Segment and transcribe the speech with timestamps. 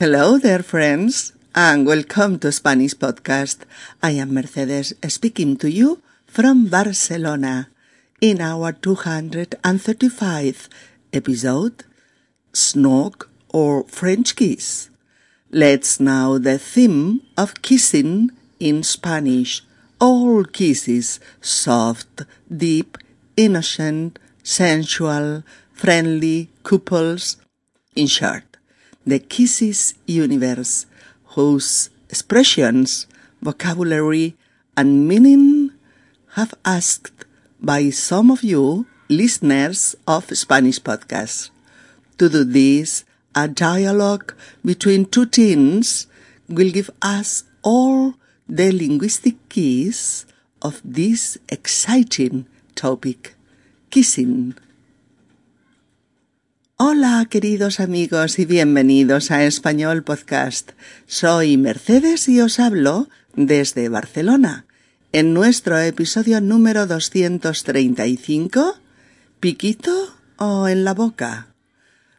[0.00, 3.58] Hello there, friends, and welcome to Spanish Podcast.
[4.02, 7.68] I am Mercedes speaking to you from Barcelona
[8.20, 10.68] in our 235th
[11.12, 11.84] episode,
[12.52, 14.90] Snog or French Kiss.
[15.52, 19.62] Let's now the theme of kissing in Spanish.
[20.00, 22.98] All kisses, soft, deep,
[23.36, 27.36] innocent, sensual, friendly, couples.
[27.94, 28.53] In short,
[29.06, 30.86] the Kisses universe,
[31.36, 33.06] whose expressions,
[33.42, 34.36] vocabulary,
[34.76, 35.70] and meaning
[36.34, 37.24] have asked
[37.60, 41.50] by some of you listeners of Spanish podcasts.
[42.18, 44.34] To do this, a dialogue
[44.64, 46.06] between two teens
[46.48, 48.14] will give us all
[48.48, 50.26] the linguistic keys
[50.62, 53.34] of this exciting topic,
[53.90, 54.54] kissing.
[56.76, 60.72] Hola queridos amigos y bienvenidos a Español Podcast.
[61.06, 64.66] Soy Mercedes y os hablo desde Barcelona.
[65.12, 68.76] En nuestro episodio número 235,
[69.38, 71.54] ¿piquito o en la boca?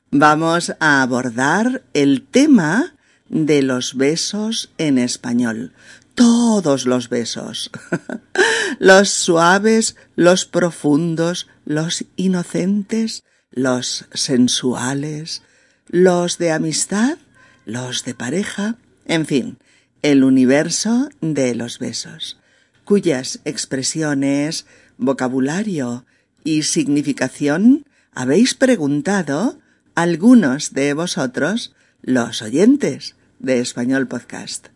[0.10, 2.96] Vamos a abordar el tema
[3.28, 5.74] de los besos en español.
[6.14, 7.72] Todos los besos.
[8.80, 13.25] los suaves, los profundos, los inocentes,
[13.56, 15.42] los sensuales,
[15.88, 17.18] los de amistad,
[17.66, 18.76] los de pareja,
[19.06, 19.58] en fin,
[20.02, 22.38] el universo de los besos,
[22.84, 24.68] cuyas expresiones,
[24.98, 26.06] vocabulario
[26.44, 29.60] y significación habéis preguntado
[29.96, 34.68] algunos de vosotros, los oyentes de Español Podcast.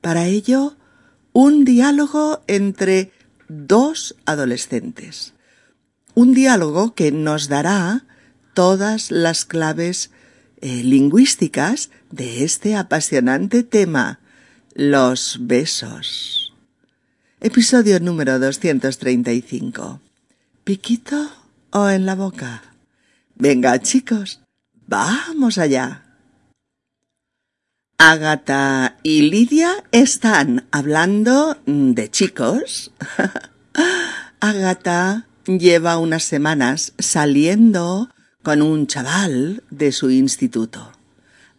[0.00, 0.76] Para ello,
[1.32, 3.12] un diálogo entre
[3.48, 5.34] dos adolescentes.
[6.14, 8.04] Un diálogo que nos dará
[8.54, 10.10] todas las claves
[10.60, 14.20] eh, lingüísticas de este apasionante tema,
[14.74, 16.52] los besos.
[17.40, 20.00] Episodio número 235.
[20.64, 21.30] ¿Piquito
[21.70, 22.62] o en la boca?
[23.34, 24.40] Venga, chicos,
[24.86, 26.02] vamos allá.
[27.96, 32.92] Ágata y Lidia están hablando de chicos.
[34.40, 38.10] Ágata lleva unas semanas saliendo
[38.42, 40.92] con un chaval de su instituto.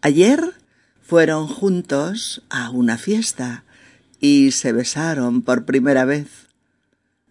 [0.01, 0.55] Ayer
[1.01, 3.63] fueron juntos a una fiesta
[4.19, 6.47] y se besaron por primera vez.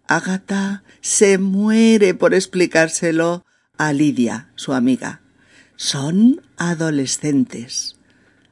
[0.06, 3.44] Agatha se muere por explicárselo
[3.78, 5.20] a Lidia, su amiga.
[5.76, 7.96] Son adolescentes.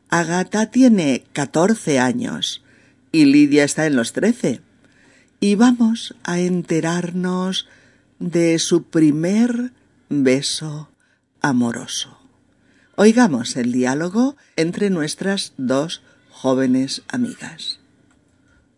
[0.09, 2.63] Agatha tiene catorce años
[3.13, 4.63] y Lidia está en los trece.
[5.41, 7.69] Y vamos a enterarnos
[8.19, 9.73] de su primer
[10.09, 10.91] beso
[11.41, 12.19] amoroso.
[12.97, 17.79] Oigamos el diálogo entre nuestras dos jóvenes amigas.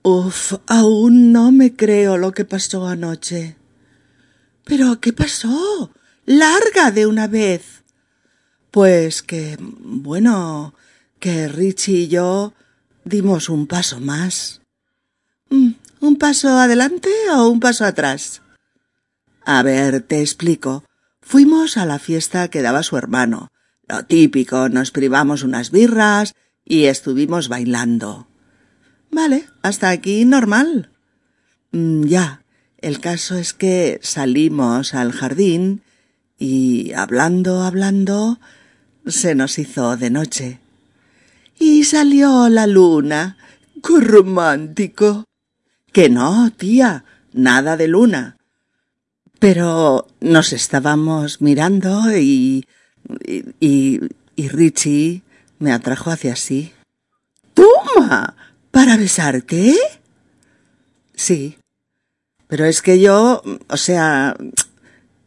[0.03, 3.57] Uf, aún no me creo lo que pasó anoche.
[4.65, 5.91] ¿Pero qué pasó?
[6.27, 7.83] Larga de una vez.
[8.71, 10.75] Pues que, bueno,
[11.19, 12.55] que Richie y yo
[13.05, 14.61] dimos un paso más.
[15.51, 18.41] Mm, ¿Un paso adelante o un paso atrás?
[19.45, 20.85] A ver, te explico.
[21.23, 23.53] Fuimos a la fiesta que daba su hermano.
[23.89, 28.29] Lo típico, nos privamos unas birras y estuvimos bailando.
[29.11, 30.91] Vale, hasta aquí normal.
[31.73, 32.43] Mm, ya,
[32.79, 35.83] el caso es que salimos al jardín
[36.39, 38.41] y hablando, hablando,
[39.07, 40.61] se nos hizo de noche.
[41.59, 43.37] Y salió la luna.
[43.83, 45.25] ¡Qué romántico!
[45.93, 48.37] Que no, tía, nada de luna.
[49.41, 52.67] Pero nos estábamos mirando y,
[53.59, 54.01] y,
[54.37, 55.23] y Richie
[55.59, 56.73] me atrajo hacia sí.
[57.55, 58.37] ¡Toma!
[58.71, 59.75] ¿Para besarte?
[61.15, 61.57] Sí.
[62.47, 64.37] Pero es que yo, o sea,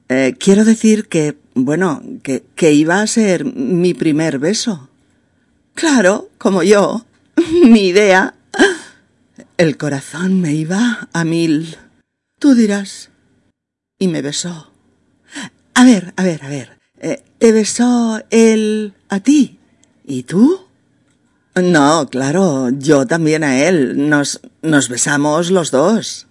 [0.09, 4.89] eh, quiero decir que, bueno, que, que iba a ser mi primer beso.
[5.73, 7.05] Claro, como yo.
[7.63, 8.35] mi idea.
[9.57, 11.77] El corazón me iba a mil.
[12.39, 13.09] Tú dirás,
[14.03, 14.69] y me besó.
[15.75, 16.77] A ver, a ver, a ver.
[16.99, 19.59] Eh, ¿Te besó él a ti?
[20.03, 20.67] ¿Y tú?
[21.55, 24.09] No, claro, yo también a él.
[24.09, 26.27] Nos, nos besamos los dos.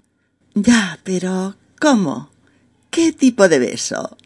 [0.55, 2.31] Ya, pero ¿cómo?
[2.91, 4.19] ¿Qué tipo de beso?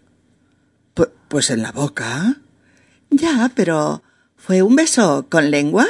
[1.28, 2.36] pues en la boca.
[3.10, 4.02] Ya, pero
[4.36, 5.86] ¿fue un beso con lengua?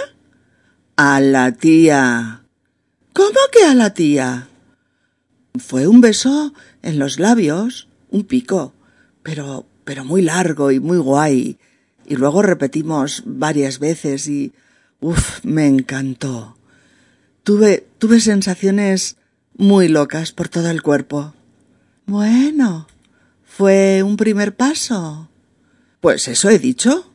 [0.96, 2.42] A la tía.
[3.14, 4.48] ¿Cómo que a la tía?
[5.58, 8.74] Fue un beso en los labios, un pico,
[9.22, 11.58] pero, pero muy largo y muy guay.
[12.08, 14.52] y luego repetimos varias veces y,
[15.00, 16.56] uff, me encantó.
[17.42, 19.16] Tuve, tuve sensaciones
[19.56, 21.34] muy locas por todo el cuerpo.
[22.06, 22.86] Bueno,
[23.44, 25.28] fue un primer paso.
[26.00, 27.12] Pues eso he dicho.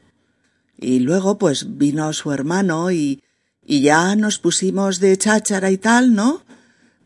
[0.77, 3.23] Y luego pues vino su hermano y,
[3.63, 6.43] y ya nos pusimos de cháchara y tal, ¿no?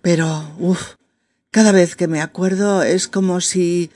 [0.01, 0.94] Pero, uff,
[1.55, 3.89] cada vez que me acuerdo es como si,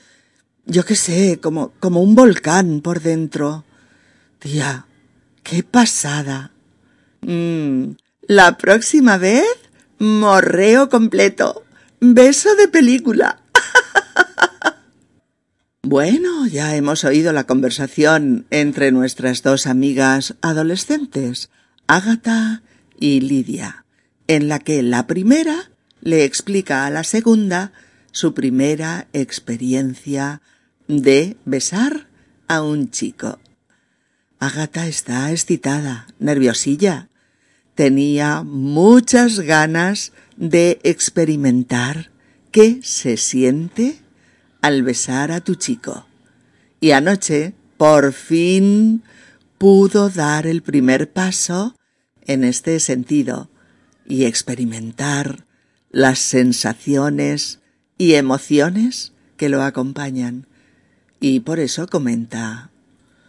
[0.64, 3.66] yo qué sé, como, como un volcán por dentro.
[4.38, 4.86] Tía,
[5.42, 6.52] qué pasada.
[7.20, 9.44] Mm, la próxima vez,
[9.98, 11.62] morreo completo.
[12.00, 13.42] Beso de película.
[15.82, 21.50] bueno, ya hemos oído la conversación entre nuestras dos amigas adolescentes,
[21.86, 22.62] Ágata
[22.98, 23.84] y Lidia,
[24.28, 25.69] en la que la primera
[26.00, 27.72] le explica a la segunda
[28.12, 30.42] su primera experiencia
[30.88, 32.08] de besar
[32.48, 33.38] a un chico.
[34.38, 37.08] Agata está excitada, nerviosilla.
[37.74, 42.10] Tenía muchas ganas de experimentar
[42.50, 44.00] qué se siente
[44.60, 46.06] al besar a tu chico.
[46.80, 49.02] Y anoche, por fin,
[49.58, 51.76] pudo dar el primer paso
[52.26, 53.50] en este sentido
[54.06, 55.44] y experimentar
[55.90, 57.60] las sensaciones
[57.98, 60.46] y emociones que lo acompañan.
[61.20, 62.70] Y por eso comenta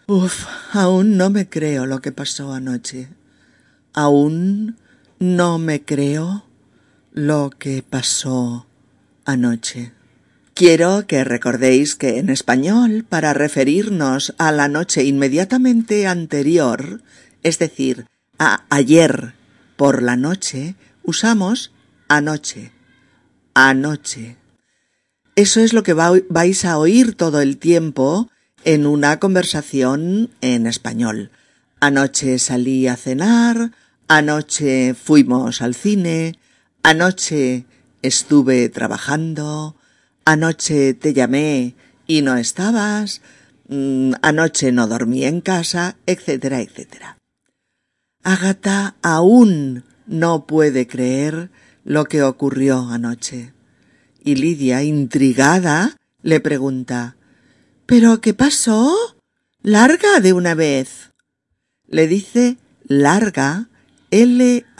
[0.08, 3.08] Uf, aún no me creo lo que pasó anoche.
[3.94, 4.76] Aún
[5.20, 6.46] no me creo
[7.14, 8.66] lo que pasó
[9.24, 9.94] anoche.
[10.54, 17.02] Quiero que recordéis que en español, para referirnos a la noche inmediatamente anterior,
[17.42, 18.06] es decir,
[18.38, 19.34] a ayer
[19.78, 21.72] por la noche, usamos
[22.12, 22.72] anoche.
[23.54, 24.36] Anoche.
[25.36, 28.30] Eso es lo que vais a oír todo el tiempo
[28.66, 31.32] en una conversación en español.
[31.80, 33.72] Anoche salí a cenar,
[34.10, 36.38] anoche fuimos al cine,
[36.84, 37.66] anoche
[38.02, 39.76] estuve trabajando,
[40.26, 41.76] anoche te llamé
[42.08, 43.22] y no estabas,
[43.70, 47.18] mm, anoche no dormí en casa, etcétera, etcétera.
[48.22, 51.50] Agata aún no puede creer
[51.84, 53.54] lo que ocurrió anoche.
[54.24, 57.16] Y Lidia, intrigada, le pregunta
[57.92, 58.96] ¿Pero qué pasó?
[59.62, 61.12] Larga de una vez.
[61.88, 63.68] Le dice larga,
[64.12, 64.72] L-A-R-G-A,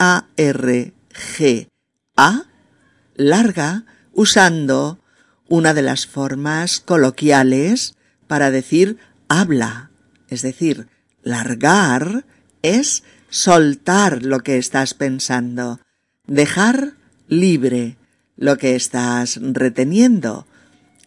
[3.14, 4.98] larga, usando
[5.46, 7.96] una de las formas coloquiales
[8.28, 8.96] para decir
[9.28, 9.90] habla.
[10.28, 10.88] Es decir,
[11.22, 12.24] largar
[12.62, 15.80] es soltar lo que estás pensando,
[16.26, 16.94] dejar
[17.28, 17.96] libre
[18.36, 20.46] lo que estás reteniendo,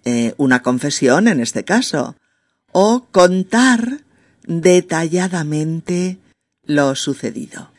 [0.06, 2.16] eh, una confesión en este caso,
[2.72, 4.02] o contar
[4.48, 6.18] detalladamente
[6.64, 7.72] lo sucedido.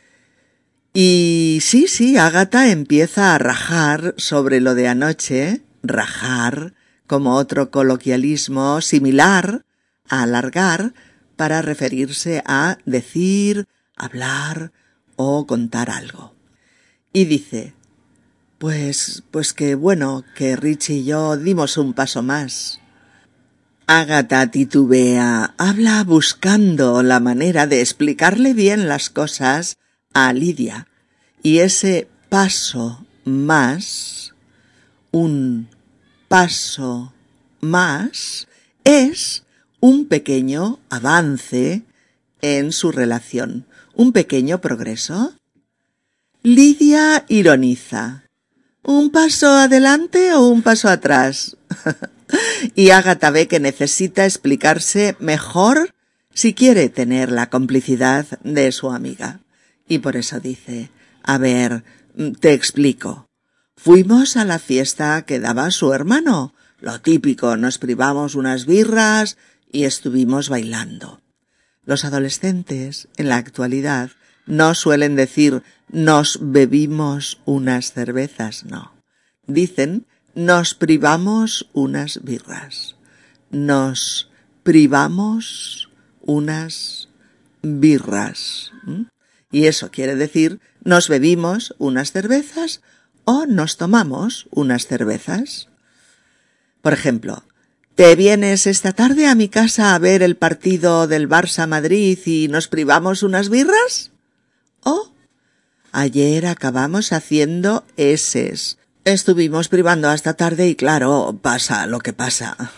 [0.93, 6.73] Y sí, sí, Ágata empieza a rajar sobre lo de anoche, rajar
[7.07, 9.65] como otro coloquialismo similar
[10.09, 10.95] a alargar
[11.37, 13.67] para referirse a decir,
[13.97, 14.73] hablar
[15.17, 16.36] o contar algo.
[17.17, 17.73] Y dice,
[18.59, 22.79] pues, pues que bueno, que Rich y yo dimos un paso más.
[23.87, 29.79] Agatha titubea, habla buscando la manera de explicarle bien las cosas
[30.13, 30.89] a Lidia.
[31.43, 34.35] Y ese paso más,
[35.11, 35.71] un
[36.29, 37.15] paso
[37.63, 38.47] más,
[38.85, 39.45] es
[39.81, 41.83] un pequeño avance
[42.43, 43.65] en su relación,
[43.95, 45.33] un pequeño progreso.
[46.47, 48.23] Lidia ironiza.
[48.85, 51.57] ¿Un paso adelante o un paso atrás?
[52.77, 55.93] y Agatha ve que necesita explicarse mejor
[56.33, 59.41] si quiere tener la complicidad de su amiga.
[59.89, 60.91] Y por eso dice,
[61.25, 61.83] a ver,
[62.39, 63.27] te explico.
[63.77, 66.55] Fuimos a la fiesta que daba su hermano.
[66.79, 69.37] Lo típico, nos privamos unas birras
[69.73, 71.21] y estuvimos bailando.
[71.85, 74.13] Los adolescentes, en la actualidad,
[74.47, 78.93] no suelen decir nos bebimos unas cervezas, no.
[79.47, 82.97] Dicen nos privamos unas birras.
[83.51, 84.31] Nos
[84.63, 85.89] privamos
[86.21, 87.09] unas
[87.63, 88.73] birras.
[89.51, 92.83] Y eso quiere decir nos bebimos unas cervezas
[93.25, 95.69] o nos tomamos unas cervezas.
[96.83, 97.43] Por ejemplo,
[97.95, 102.49] ¿te vienes esta tarde a mi casa a ver el partido del Barça Madrid y
[102.49, 104.13] nos privamos unas birras?
[104.85, 105.13] Oh,
[105.97, 108.77] ayer acabamos haciendo eses.
[109.05, 112.71] Estuvimos privando hasta tarde y claro, pasa lo que pasa.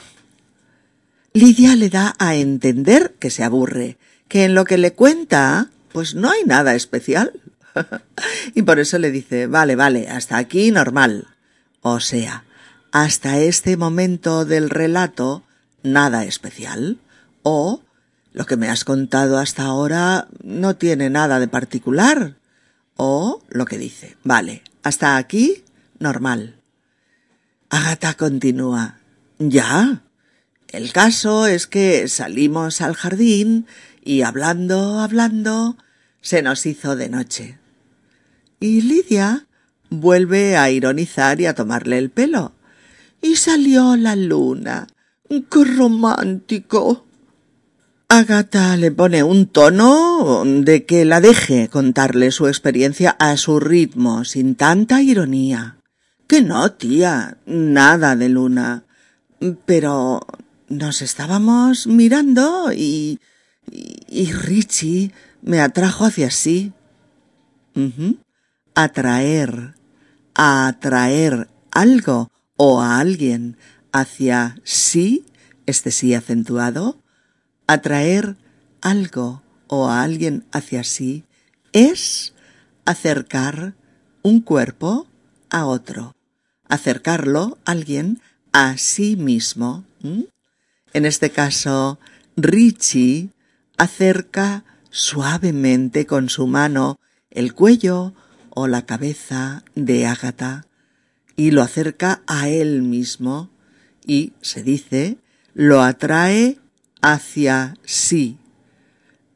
[1.32, 3.98] Lidia le da a entender que se aburre
[4.28, 7.32] que en lo que le cuenta, pues no hay nada especial.
[8.54, 11.26] y por eso le dice, vale, vale, hasta aquí normal.
[11.80, 12.44] O sea,
[12.92, 15.42] hasta este momento del relato,
[15.82, 16.98] nada especial.
[17.42, 17.82] O
[18.32, 22.36] lo que me has contado hasta ahora no tiene nada de particular.
[23.00, 25.62] O lo que dice, vale, hasta aquí
[26.00, 26.60] normal.
[27.70, 28.98] Agata continúa.
[29.38, 30.02] Ya.
[30.72, 33.66] El caso es que salimos al jardín
[34.04, 35.76] y hablando, hablando,
[36.20, 37.58] se nos hizo de noche.
[38.58, 39.46] Y Lidia
[39.90, 42.52] vuelve a ironizar y a tomarle el pelo.
[43.22, 44.88] Y salió la luna.
[45.28, 47.07] ¡Qué romántico!
[48.10, 54.24] Agata le pone un tono de que la deje contarle su experiencia a su ritmo,
[54.24, 55.76] sin tanta ironía.
[56.26, 58.84] Que no, tía, nada de luna.
[59.66, 60.26] Pero
[60.70, 63.20] nos estábamos mirando y,
[63.70, 65.12] y, Richie
[65.42, 66.72] me atrajo hacia sí.
[68.74, 69.74] Atraer,
[70.34, 73.58] atraer algo o a alguien
[73.92, 75.26] hacia sí,
[75.66, 77.02] este sí acentuado,
[77.68, 78.36] atraer
[78.80, 81.24] algo o a alguien hacia sí
[81.72, 82.34] es
[82.84, 83.74] acercar
[84.22, 85.06] un cuerpo
[85.50, 86.16] a otro,
[86.66, 88.20] acercarlo alguien
[88.52, 89.84] a sí mismo.
[90.92, 92.00] En este caso,
[92.36, 93.30] Richie
[93.76, 96.98] acerca suavemente con su mano
[97.30, 98.14] el cuello
[98.50, 100.66] o la cabeza de Ágata
[101.36, 103.50] y lo acerca a él mismo
[104.06, 105.18] y, se dice,
[105.52, 106.58] lo atrae
[107.00, 108.38] hacia sí.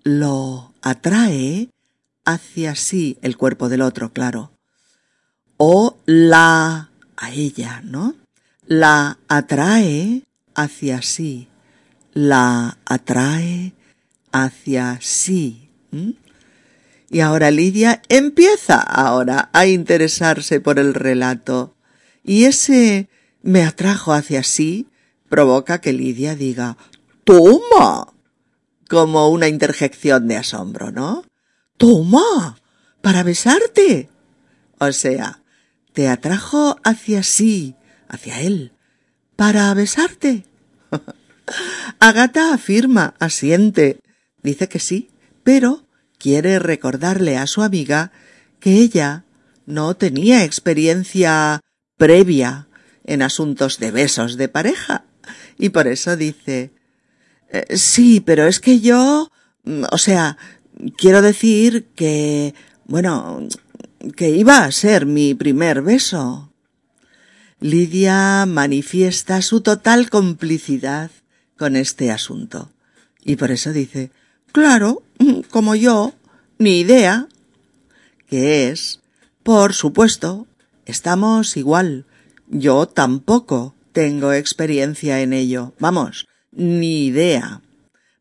[0.04, 1.69] Lo atrae
[2.25, 4.52] hacia sí el cuerpo del otro, claro.
[5.57, 8.14] O la a ella, ¿no?
[8.66, 11.49] La atrae hacia sí.
[12.12, 13.73] La atrae
[14.33, 15.71] hacia sí.
[17.11, 21.76] Y ahora Lidia empieza ahora a interesarse por el relato.
[22.25, 23.09] Y ese
[23.42, 24.87] me atrajo hacia sí
[25.28, 26.76] provoca que Lidia diga
[27.25, 28.09] ¡Toma!
[28.88, 31.25] como una interjección de asombro, ¿no?
[31.79, 32.59] ¡Toma!
[33.00, 34.09] para besarte.
[34.79, 35.43] O sea,
[35.93, 37.75] te atrajo hacia sí,
[38.09, 38.73] hacia él,
[39.37, 40.45] para besarte.
[42.00, 44.00] Agata afirma, asiente,
[44.43, 45.11] dice que sí,
[45.45, 45.87] pero
[46.19, 48.12] quiere recordarle a su amiga
[48.61, 49.25] que ella
[49.67, 51.61] no tenía experiencia
[51.97, 52.69] previa
[53.05, 55.05] en asuntos de besos de pareja.
[55.59, 56.73] Y por eso dice,
[57.52, 59.30] eh, sí, pero es que yo,
[59.64, 60.38] mm, o sea,
[60.97, 62.54] quiero decir que,
[62.87, 63.47] bueno,
[64.16, 66.50] que iba a ser mi primer beso.
[67.61, 71.11] Lidia manifiesta su total complicidad
[71.59, 72.73] con este asunto.
[73.23, 74.11] Y por eso dice,
[74.50, 75.02] claro,
[75.50, 76.14] como yo,
[76.59, 77.28] ni idea.
[78.26, 79.00] Que es,
[79.42, 80.47] por supuesto,
[80.87, 82.06] estamos igual.
[82.49, 85.75] Yo tampoco tengo experiencia en ello.
[85.78, 87.61] Vamos, ni idea.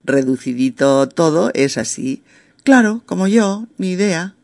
[0.04, 2.24] Reducidito todo es así.
[2.64, 4.36] Claro, como yo, ni idea.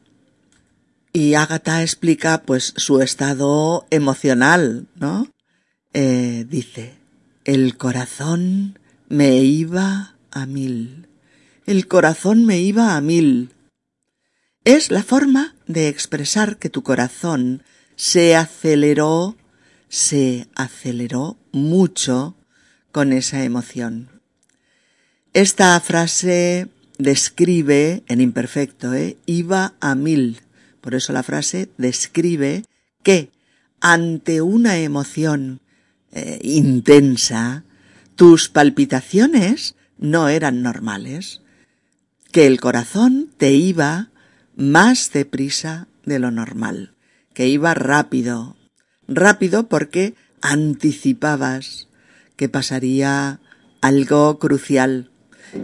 [1.14, 5.28] Y Agatha explica pues su estado emocional, ¿no?
[5.94, 6.94] Eh, dice,
[7.44, 8.78] el corazón
[9.10, 11.08] me iba a mil.
[11.66, 13.50] El corazón me iba a mil.
[14.64, 17.64] Es la forma de expresar que tu corazón
[17.96, 19.38] se aceleró,
[19.90, 22.37] se aceleró mucho
[22.98, 24.10] con esa emoción.
[25.34, 29.18] Esta frase describe, en imperfecto, ¿eh?
[29.28, 30.42] iba a mil.
[30.82, 32.66] Por eso la frase describe
[33.04, 33.30] que
[33.82, 35.60] ante una emoción
[36.12, 37.66] eh, intensa,
[38.16, 41.42] tus palpitaciones no eran normales,
[42.32, 44.10] que el corazón te iba
[44.56, 46.96] más deprisa de lo normal,
[47.36, 48.58] que iba rápido,
[49.08, 51.87] rápido porque anticipabas
[52.38, 53.42] que pasaría
[53.82, 55.12] algo crucial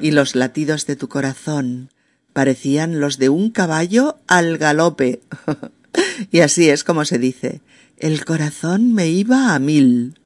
[0.01, 1.89] y los latidos de tu corazón
[2.33, 5.21] parecían los de un caballo al galope.
[6.31, 7.61] y así es como se dice.
[7.97, 10.19] El corazón me iba a mil.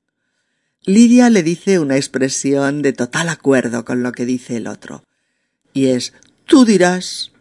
[0.85, 5.03] Lidia le dice una expresión de total acuerdo con lo que dice el otro.
[5.73, 6.13] Y es
[6.45, 7.31] tú dirás,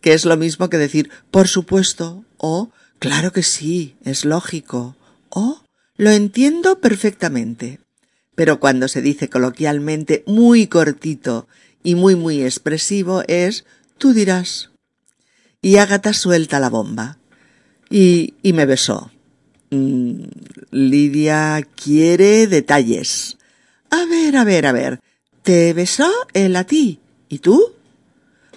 [0.00, 4.96] que es lo mismo que decir por supuesto o claro que sí, es lógico
[5.28, 5.62] o
[5.96, 7.79] lo entiendo perfectamente.
[8.40, 11.46] Pero cuando se dice coloquialmente muy cortito
[11.82, 13.66] y muy muy expresivo es
[13.98, 14.70] tú dirás.
[15.60, 17.18] Y Ágata suelta la bomba.
[17.90, 19.10] Y, y me besó.
[19.68, 20.22] Mm,
[20.70, 23.36] Lidia quiere detalles.
[23.90, 25.00] A ver, a ver, a ver.
[25.42, 26.98] ¿Te besó él a ti?
[27.28, 27.74] ¿Y tú?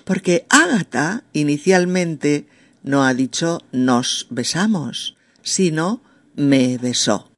[0.06, 2.48] porque Ágata inicialmente
[2.84, 6.02] no ha dicho nos besamos, sino
[6.38, 7.33] me besó.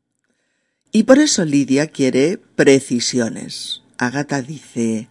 [0.96, 3.82] Y por eso Lidia quiere precisiones.
[3.98, 5.10] Ágata dice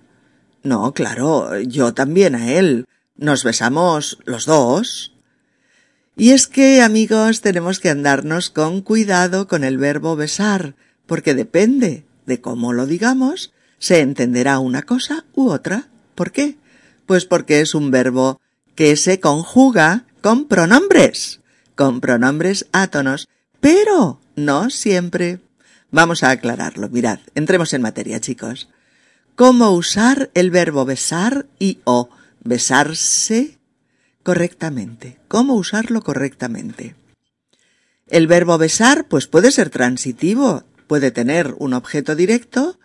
[0.62, 2.86] No, claro, yo también a él.
[3.18, 5.12] Nos besamos los dos.
[6.16, 10.74] Y es que, amigos, tenemos que andarnos con cuidado con el verbo besar,
[11.04, 15.90] porque depende de cómo lo digamos, se entenderá una cosa u otra.
[16.14, 16.56] ¿Por qué?
[17.04, 18.40] Pues porque es un verbo
[18.74, 21.40] que se conjuga con pronombres,
[21.74, 23.28] con pronombres átonos,
[23.60, 25.43] pero no siempre.
[25.94, 26.88] Vamos a aclararlo.
[26.88, 28.68] Mirad, entremos en materia, chicos.
[29.36, 32.08] ¿Cómo usar el verbo besar y o
[32.42, 33.60] besarse
[34.24, 35.20] correctamente?
[35.28, 36.96] ¿Cómo usarlo correctamente?
[38.08, 42.76] El verbo besar, pues puede ser transitivo, puede tener un objeto directo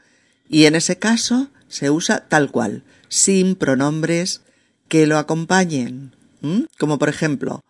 [0.48, 4.42] y en ese caso se usa tal cual, sin pronombres
[4.88, 6.16] que lo acompañen.
[6.78, 7.63] Como por ejemplo,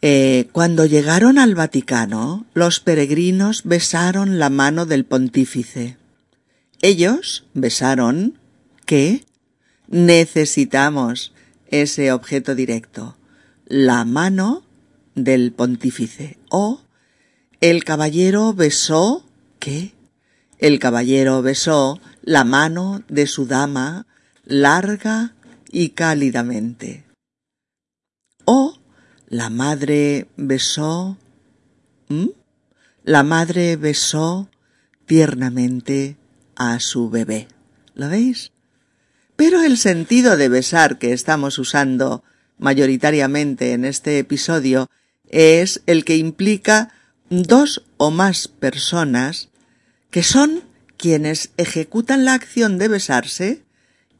[0.00, 5.96] eh, cuando llegaron al Vaticano, los peregrinos besaron la mano del pontífice.
[6.80, 8.38] Ellos besaron
[8.86, 9.24] ¿qué?
[9.88, 11.32] Necesitamos
[11.66, 13.16] ese objeto directo,
[13.66, 14.62] la mano
[15.16, 16.38] del pontífice.
[16.48, 16.82] O
[17.60, 19.24] el caballero besó
[19.58, 19.94] ¿qué?
[20.58, 24.06] El caballero besó la mano de su dama
[24.44, 25.34] larga
[25.70, 27.04] y cálidamente.
[28.44, 28.77] O
[29.30, 31.18] la madre besó,
[33.04, 34.48] la madre besó
[35.04, 36.16] tiernamente
[36.56, 37.46] a su bebé.
[37.94, 38.52] ¿Lo veis?
[39.36, 42.24] Pero el sentido de besar que estamos usando
[42.58, 44.88] mayoritariamente en este episodio
[45.28, 46.94] es el que implica
[47.28, 49.50] dos o más personas
[50.10, 50.62] que son
[50.96, 53.62] quienes ejecutan la acción de besarse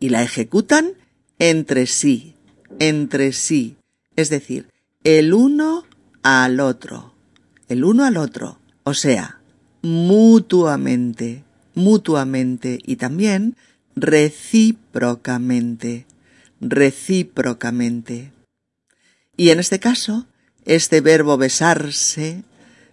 [0.00, 0.92] y la ejecutan
[1.38, 2.34] entre sí,
[2.78, 3.76] entre sí,
[4.14, 4.68] es decir,
[5.04, 5.84] el uno
[6.22, 7.14] al otro,
[7.68, 9.40] el uno al otro, o sea,
[9.82, 11.44] mutuamente,
[11.74, 13.56] mutuamente y también
[13.94, 16.06] recíprocamente,
[16.60, 18.32] recíprocamente.
[19.36, 20.26] Y en este caso,
[20.64, 22.42] este verbo besarse,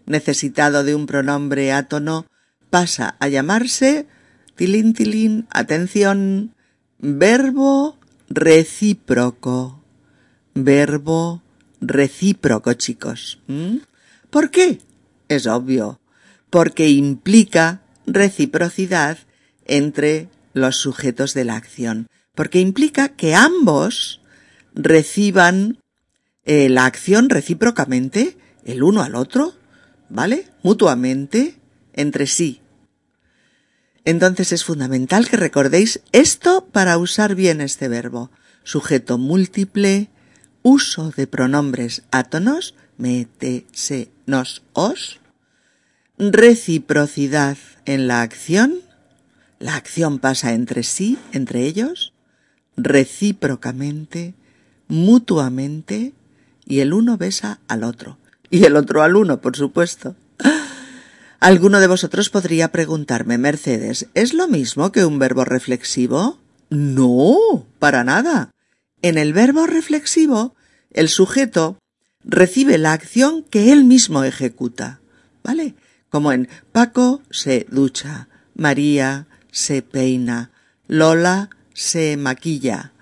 [0.05, 2.27] necesitado de un pronombre átono,
[2.69, 4.05] pasa a llamarse
[4.55, 6.53] tilín tilín, atención,
[6.99, 7.97] verbo
[8.29, 9.81] recíproco.
[10.53, 11.41] Verbo
[11.81, 13.39] recíproco, chicos.
[13.47, 13.77] ¿Mm?
[14.29, 14.79] ¿Por qué?
[15.27, 15.99] Es obvio,
[16.49, 19.17] porque implica reciprocidad
[19.65, 24.21] entre los sujetos de la acción, porque implica que ambos
[24.73, 25.79] reciban
[26.45, 29.53] eh, la acción recíprocamente, el uno al otro,
[30.09, 30.47] ¿vale?
[30.63, 31.55] Mutuamente,
[31.93, 32.61] entre sí.
[34.05, 38.29] Entonces es fundamental que recordéis esto para usar bien este verbo.
[38.63, 40.09] Sujeto múltiple,
[40.65, 45.19] uso de pronombres átonos, me, te, se, nos, os,
[46.17, 48.73] reciprocidad en la acción,
[49.59, 52.13] la acción pasa entre sí, entre ellos,
[52.77, 54.33] recíprocamente,
[54.87, 56.13] mutuamente,
[56.65, 58.17] y el uno besa al otro,
[58.49, 60.15] y el otro al uno, por supuesto.
[61.39, 66.39] Alguno de vosotros podría preguntarme, Mercedes, ¿es lo mismo que un verbo reflexivo?
[66.71, 68.49] No, para nada.
[69.05, 70.55] En el verbo reflexivo,
[70.89, 71.77] el sujeto
[72.23, 74.99] recibe la acción que él mismo ejecuta,
[75.43, 75.75] ¿vale?
[76.09, 80.49] Como en Paco se ducha, María se peina,
[80.87, 82.93] Lola se maquilla,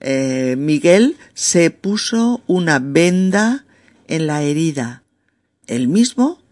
[0.00, 3.64] eh, Miguel se puso una venda
[4.06, 5.02] en la herida.
[5.66, 6.42] Él mismo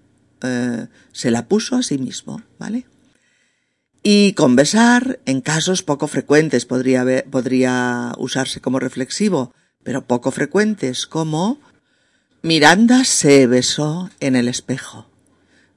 [0.40, 2.86] eh, se la puso a sí mismo, ¿vale?
[4.08, 11.08] Y con besar, en casos poco frecuentes podría, podría usarse como reflexivo, pero poco frecuentes
[11.08, 11.58] como
[12.40, 15.10] Miranda se besó en el espejo.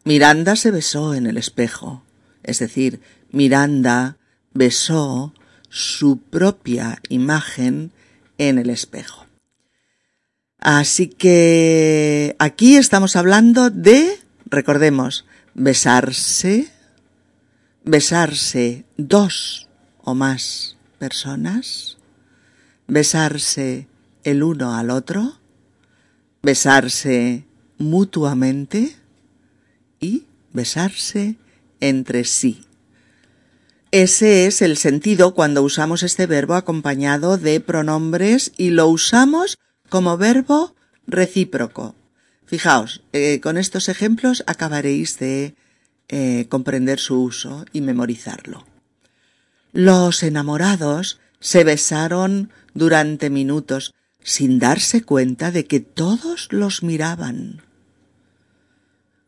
[0.04, 2.04] Miranda se besó en el espejo.
[2.44, 4.18] Es decir, Miranda
[4.54, 5.34] besó
[5.70, 7.92] su propia imagen
[8.38, 9.26] en el espejo.
[10.60, 16.72] Así que aquí estamos hablando de Recordemos, besarse,
[17.84, 19.68] besarse dos
[20.04, 21.98] o más personas,
[22.88, 23.88] besarse
[24.24, 25.39] el uno al otro,
[26.42, 27.46] besarse
[27.78, 28.96] mutuamente
[30.00, 31.36] y besarse
[31.80, 32.65] entre sí.
[33.92, 39.58] Ese es el sentido cuando usamos este verbo acompañado de pronombres y lo usamos
[39.89, 40.76] como verbo
[41.08, 41.96] recíproco.
[42.46, 45.56] Fijaos, eh, con estos ejemplos acabaréis de
[46.10, 48.65] eh, comprender su uso y memorizarlo.
[49.72, 57.62] Los enamorados Se besaron durante minutos sin darse cuenta de que todos los miraban.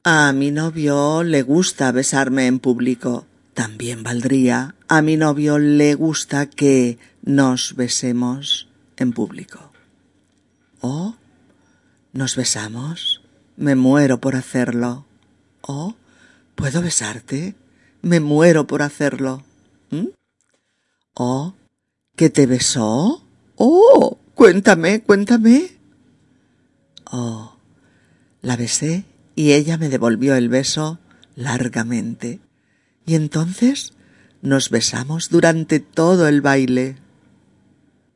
[0.03, 3.27] A mi novio le gusta besarme en público.
[3.53, 4.75] También valdría.
[4.87, 8.67] A mi novio le gusta que nos besemos
[8.97, 9.71] en público.
[10.81, 11.15] ¿Oh?
[12.13, 13.21] ¿Nos besamos?
[13.55, 15.05] Me muero por hacerlo.
[15.61, 15.95] ¿Oh?
[16.61, 17.55] ¿Puedo besarte?
[18.03, 19.43] Me muero por hacerlo.
[19.89, 20.09] ¿Mm?
[21.15, 21.55] ¿Oh?
[22.15, 23.25] ¿Que te besó?
[23.55, 25.71] Oh, cuéntame, cuéntame.
[27.11, 27.55] Oh,
[28.43, 30.99] la besé y ella me devolvió el beso
[31.35, 32.39] largamente.
[33.07, 33.93] Y entonces
[34.43, 36.95] nos besamos durante todo el baile.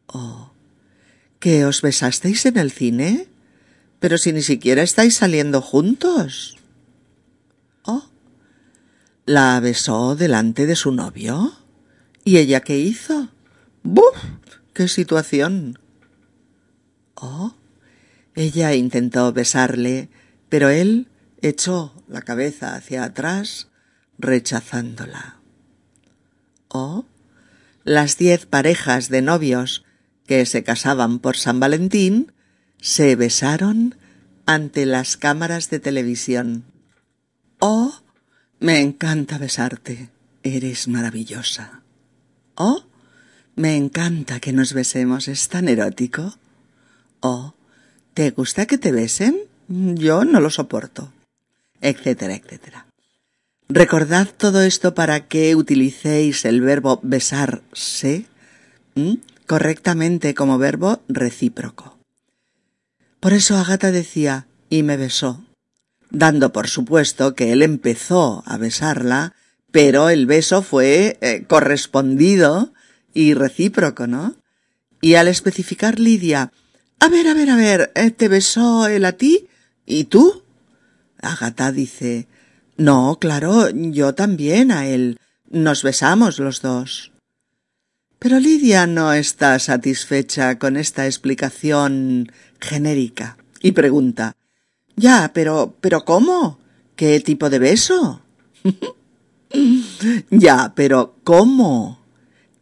[0.06, 0.52] Oh,
[1.40, 3.28] ¿que os besasteis en el cine?
[4.00, 6.58] Pero si ni siquiera estáis saliendo juntos.
[9.26, 11.54] ¿La besó delante de su novio?
[12.24, 13.30] ¿Y ella qué hizo?
[13.84, 14.16] ¡Buf!
[14.74, 15.80] ¡Qué situación!
[17.16, 17.56] Oh,
[18.36, 20.10] ella intentó besarle,
[20.50, 21.08] pero él
[21.42, 23.70] echó la cabeza hacia atrás,
[24.18, 25.40] rechazándola.
[26.68, 27.06] Oh,
[27.84, 29.86] las diez parejas de novios
[30.28, 32.34] que se casaban por San Valentín
[32.82, 33.96] se besaron
[34.46, 36.66] ante las cámaras de televisión.
[37.60, 38.02] Oh,
[38.66, 40.10] me encanta besarte.
[40.42, 41.82] Eres maravillosa.
[42.56, 42.84] Oh,
[43.56, 45.28] me encanta que nos besemos.
[45.28, 46.36] ¿Es tan erótico?
[47.20, 47.54] Oh,
[48.16, 49.38] ¿te gusta que te besen?
[49.68, 51.14] Yo no lo soporto.
[51.80, 52.88] Etcétera, etcétera.
[53.70, 58.26] Recordad todo esto para que utilicéis el verbo besarse
[59.46, 62.00] correctamente como verbo recíproco.
[63.20, 65.45] Por eso Agata decía, y me besó,
[66.12, 69.34] dando por supuesto que él empezó a besarla,
[69.72, 72.74] pero el beso fue eh, correspondido
[73.14, 74.36] y recíproco, ¿no?
[75.02, 76.52] Y al especificar Lidia,
[77.00, 79.48] a ver, a ver, a ver, eh, ¿te besó él a ti?
[79.86, 80.44] ¿Y tú?
[81.22, 82.28] Agata dice,
[82.78, 85.20] no, claro, yo también a él.
[85.50, 87.12] Nos besamos los dos.
[88.20, 94.36] Pero Lidia no está satisfecha con esta explicación genérica y pregunta
[94.96, 96.60] Ya, pero pero ¿cómo?
[96.96, 98.22] ¿Qué tipo de beso?
[100.30, 102.00] ya, pero ¿cómo?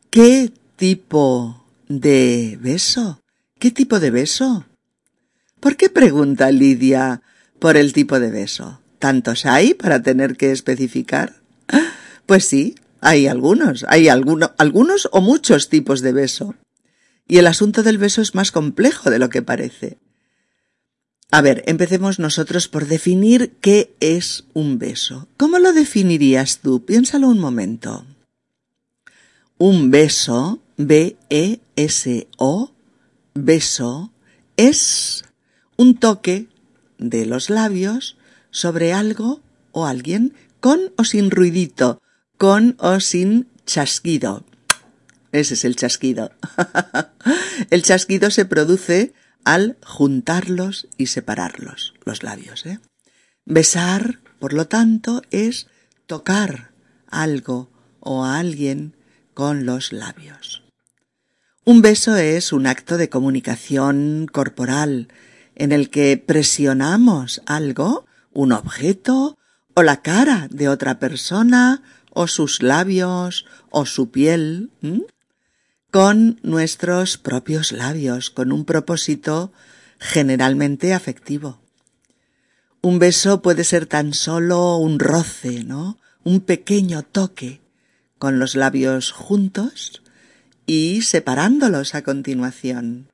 [0.10, 3.19] ¿Qué tipo de beso?
[3.60, 4.65] ¿Qué tipo de beso?
[5.60, 7.22] ¿Por qué pregunta Lidia
[7.60, 8.82] por el tipo de beso?
[9.00, 11.41] ¿Tantos hay para tener que especificar?
[12.26, 16.56] Pues sí, hay algunos, hay algunos o muchos tipos de beso.
[17.28, 19.98] Y el asunto del beso es más complejo de lo que parece.
[21.34, 25.28] A ver, empecemos nosotros por definir qué es un beso.
[25.36, 26.86] ¿Cómo lo definirías tú?
[26.86, 28.06] Piénsalo un momento.
[29.58, 32.72] Un beso, B-E-S-O,
[33.34, 34.12] beso,
[34.58, 35.26] es
[35.76, 36.50] un toque
[37.00, 38.15] de los labios
[38.52, 39.41] sobre algo
[39.72, 42.00] o alguien con o sin ruidito,
[42.38, 44.46] con o sin chasquido.
[45.32, 46.32] Ese es el chasquido.
[47.72, 49.13] el chasquido se produce
[49.44, 52.66] al juntarlos y separarlos, los labios.
[52.66, 52.80] ¿eh?
[53.46, 55.68] Besar, por lo tanto, es
[56.08, 56.72] tocar
[57.08, 58.96] algo o a alguien
[59.34, 60.64] con los labios.
[61.66, 65.08] Un beso es un acto de comunicación corporal
[65.56, 69.38] en el que presionamos algo, un objeto
[69.74, 74.72] o la cara de otra persona o sus labios o su piel
[75.94, 79.54] con nuestros propios labios, con un propósito
[80.00, 81.62] generalmente afectivo.
[82.82, 86.00] Un beso puede ser tan solo un roce, ¿no?
[86.24, 87.62] Un pequeño toque
[88.18, 90.02] con los labios juntos
[90.66, 93.08] y separándolos a continuación.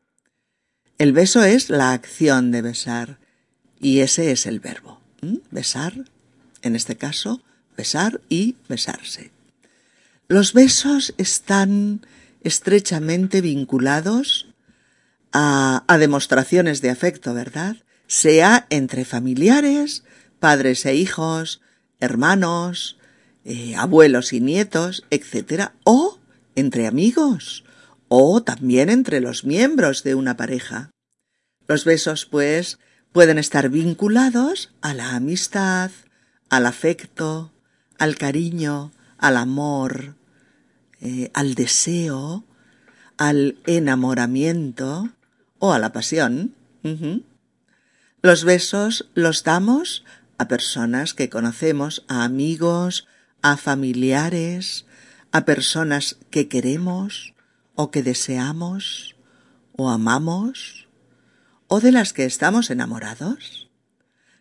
[0.98, 3.20] El beso es la acción de besar
[3.82, 5.02] y ese es el verbo.
[5.52, 6.06] Besar,
[6.62, 7.42] en este caso,
[7.76, 9.32] besar y besarse.
[10.30, 12.06] Los besos están
[12.44, 14.54] estrechamente vinculados
[15.32, 17.78] a, demostraciones de afecto, ¿verdad?
[18.08, 20.04] Sea entre familiares,
[20.40, 21.62] padres e hijos,
[22.00, 22.98] hermanos,
[23.46, 25.72] eh, abuelos y nietos, etc.
[25.84, 26.20] O
[26.56, 27.64] entre amigos,
[28.08, 30.92] o también entre los miembros de una pareja.
[31.68, 32.80] Los besos, pues,
[33.12, 35.92] pueden estar vinculados a la amistad,
[36.50, 37.52] al afecto,
[37.98, 40.16] al cariño, al amor,
[41.02, 42.46] eh, al deseo,
[43.18, 45.10] al enamoramiento
[45.60, 46.56] o a la pasión.
[48.22, 50.04] Los besos los damos
[50.38, 53.08] a personas que conocemos, a amigos,
[53.42, 54.86] a familiares,
[55.32, 57.34] a personas que queremos
[57.76, 59.16] o que deseamos
[59.74, 60.88] o amamos
[61.68, 63.70] o de las que estamos enamorados?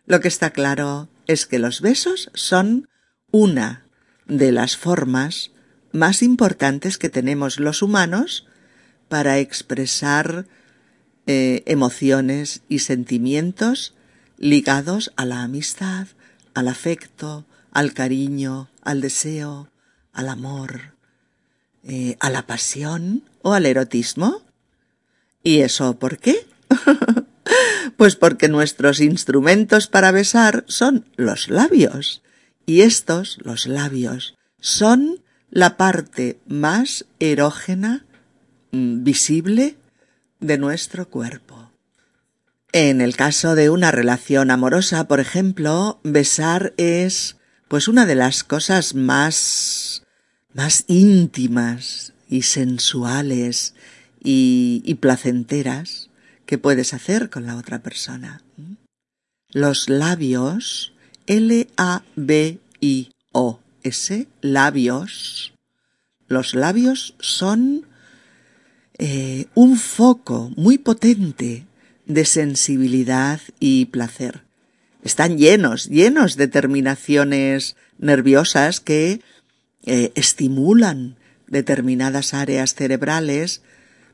[0.05, 2.89] Lo que está claro es que los besos son
[3.31, 3.85] una
[4.25, 5.51] de las formas
[5.91, 8.47] más importantes que tenemos los humanos
[9.07, 10.45] para expresar
[11.25, 13.93] eh, emociones y sentimientos
[14.37, 16.07] ligados a la amistad,
[16.53, 19.69] al afecto, al cariño, al deseo,
[20.13, 20.95] al amor,
[21.83, 24.41] eh, a la pasión o al erotismo.
[25.43, 26.47] ¿Y eso por qué?
[27.97, 32.21] pues porque nuestros instrumentos para besar son los labios.
[32.65, 38.05] Y estos, los labios, son la parte más erógena
[38.71, 39.77] mm, visible
[40.39, 41.71] de nuestro cuerpo.
[42.71, 48.43] En el caso de una relación amorosa, por ejemplo, besar es pues una de las
[48.43, 50.03] cosas más
[50.53, 53.75] más íntimas y sensuales
[54.21, 56.09] y, y placenteras
[56.45, 58.41] que puedes hacer con la otra persona.
[59.51, 60.93] Los labios,
[63.83, 65.53] L-A-B-I-O-S, labios,
[66.27, 67.87] los labios son
[68.97, 71.65] eh, un foco muy potente
[72.05, 74.43] de sensibilidad y placer.
[75.03, 79.21] Están llenos, llenos de terminaciones nerviosas que
[79.85, 81.15] eh, estimulan
[81.47, 83.61] determinadas áreas cerebrales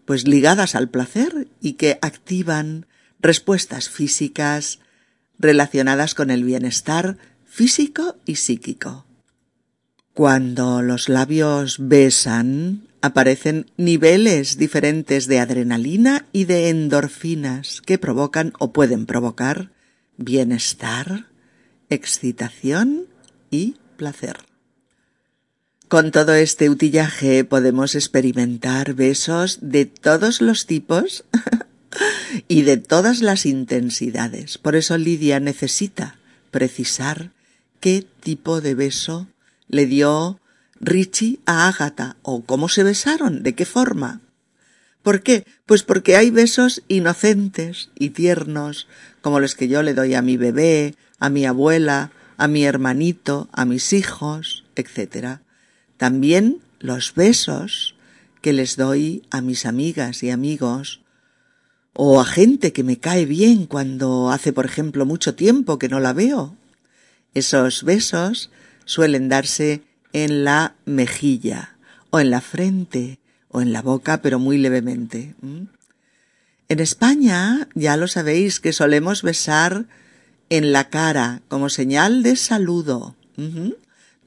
[0.05, 2.85] pues ligadas al placer y que activan
[3.19, 4.79] respuestas físicas
[5.39, 9.04] relacionadas con el bienestar físico y psíquico.
[10.15, 18.71] Cuando los labios besan, aparecen niveles diferentes de adrenalina y de endorfinas que provocan o
[18.71, 19.71] pueden provocar
[20.15, 21.25] bienestar,
[21.89, 23.07] excitación
[23.51, 24.37] y placer.
[25.89, 31.25] Con todo este utillaje podemos experimentar besos de todos los tipos
[32.47, 34.59] y de todas las intensidades.
[34.59, 36.15] Por eso Lidia necesita
[36.51, 37.31] precisar
[37.81, 39.27] qué tipo de beso
[39.67, 40.39] le dio
[40.79, 44.21] Richie a Ágata o cómo se besaron, de qué forma.
[45.03, 45.45] ¿Por qué?
[45.65, 48.87] Pues porque hay besos inocentes y tiernos,
[49.21, 53.47] como los que yo le doy a mi bebé, a mi abuela, a mi hermanito,
[53.51, 55.39] a mis hijos, etc.
[55.97, 57.95] También los besos
[58.41, 61.01] que les doy a mis amigas y amigos
[61.93, 65.99] o a gente que me cae bien cuando hace, por ejemplo, mucho tiempo que no
[65.99, 66.57] la veo.
[67.33, 68.51] Esos besos
[68.85, 69.81] suelen darse
[70.13, 71.75] en la mejilla
[72.09, 73.19] o en la frente
[73.49, 75.35] o en la boca, pero muy levemente.
[76.67, 79.85] En España ya lo sabéis que solemos besar
[80.49, 83.15] en la cara como señal de saludo.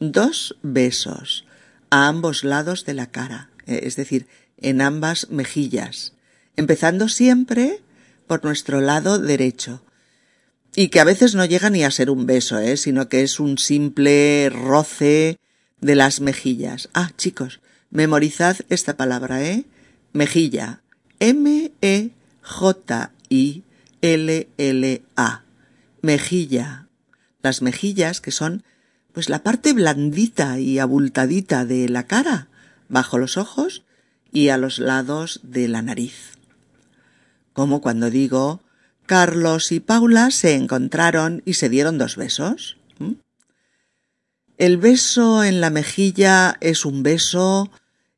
[0.01, 1.45] Dos besos
[1.91, 4.27] a ambos lados de la cara, eh, es decir,
[4.61, 6.13] en ambas mejillas,
[6.57, 7.81] empezando siempre
[8.27, 9.83] por nuestro lado derecho.
[10.81, 12.77] Y que a veces no llega ni a ser un beso, ¿eh?
[12.77, 15.41] sino que es un simple roce
[15.81, 16.89] de las mejillas.
[16.95, 17.59] Ah, chicos,
[17.91, 19.65] memorizad esta palabra, ¿eh?
[20.13, 20.83] Mejilla.
[21.19, 22.13] M-E-J-I-L-L-A.
[26.01, 26.87] Mejilla.
[27.43, 28.63] Las mejillas que son
[29.11, 32.47] pues la parte blandita y abultadita de la cara,
[32.89, 33.83] bajo los ojos
[34.31, 36.39] y a los lados de la nariz.
[37.53, 38.61] Como cuando digo
[39.09, 42.77] Carlos y Paula se encontraron y se dieron dos besos.
[44.59, 47.71] El beso en la mejilla es un beso,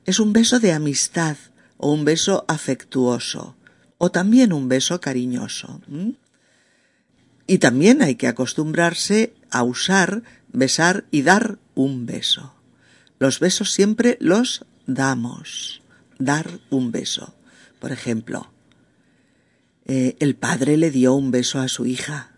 [0.05, 1.37] es un beso de amistad
[1.77, 3.57] o un beso afectuoso
[3.99, 5.81] o también un beso cariñoso.
[7.47, 12.53] Y también hay que acostumbrarse a usar besar y dar un beso.
[13.21, 15.83] Los besos siempre los damos.
[16.19, 17.35] Dar un beso.
[17.79, 18.51] Por ejemplo,
[19.93, 22.31] eh, el padre le dio un beso a su hija.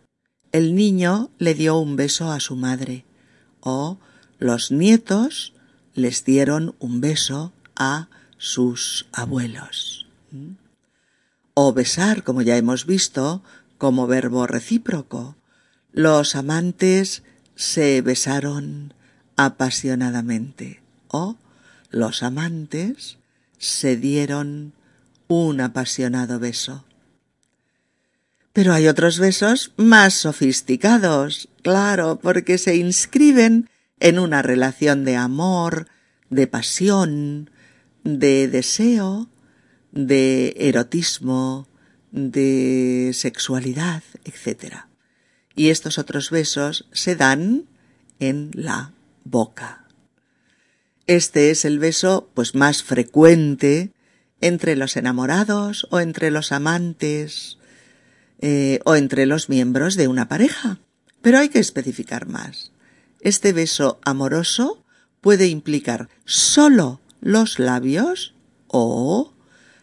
[0.53, 3.05] El niño le dio un beso a su madre.
[3.61, 3.99] O
[4.39, 5.53] los nietos
[5.93, 10.07] les dieron un beso a sus abuelos.
[10.31, 10.53] ¿Mm?
[11.53, 13.43] O besar, como ya hemos visto,
[13.77, 15.37] como verbo recíproco.
[15.93, 17.23] Los amantes
[17.55, 18.95] se besaron
[19.37, 21.37] apasionadamente o
[21.91, 23.19] los amantes
[23.59, 24.73] se dieron
[25.29, 26.87] un apasionado beso.
[28.53, 35.89] Pero hay otros besos más sofisticados, claro, porque se inscriben en una relación de amor,
[36.29, 37.51] de pasión,
[38.05, 39.29] de deseo,
[39.93, 41.69] de erotismo,
[42.11, 44.93] de sexualidad, etc
[45.55, 47.67] y estos otros besos se dan
[48.19, 48.93] en la
[49.25, 49.87] boca.
[51.07, 53.91] Este es el beso pues más frecuente
[54.41, 57.59] entre los enamorados o entre los amantes
[58.43, 60.79] eh, o entre los miembros de una pareja.
[61.23, 62.73] Pero hay que especificar más.
[63.21, 64.85] Este beso amoroso
[65.21, 68.35] puede implicar solo los labios
[68.67, 69.33] o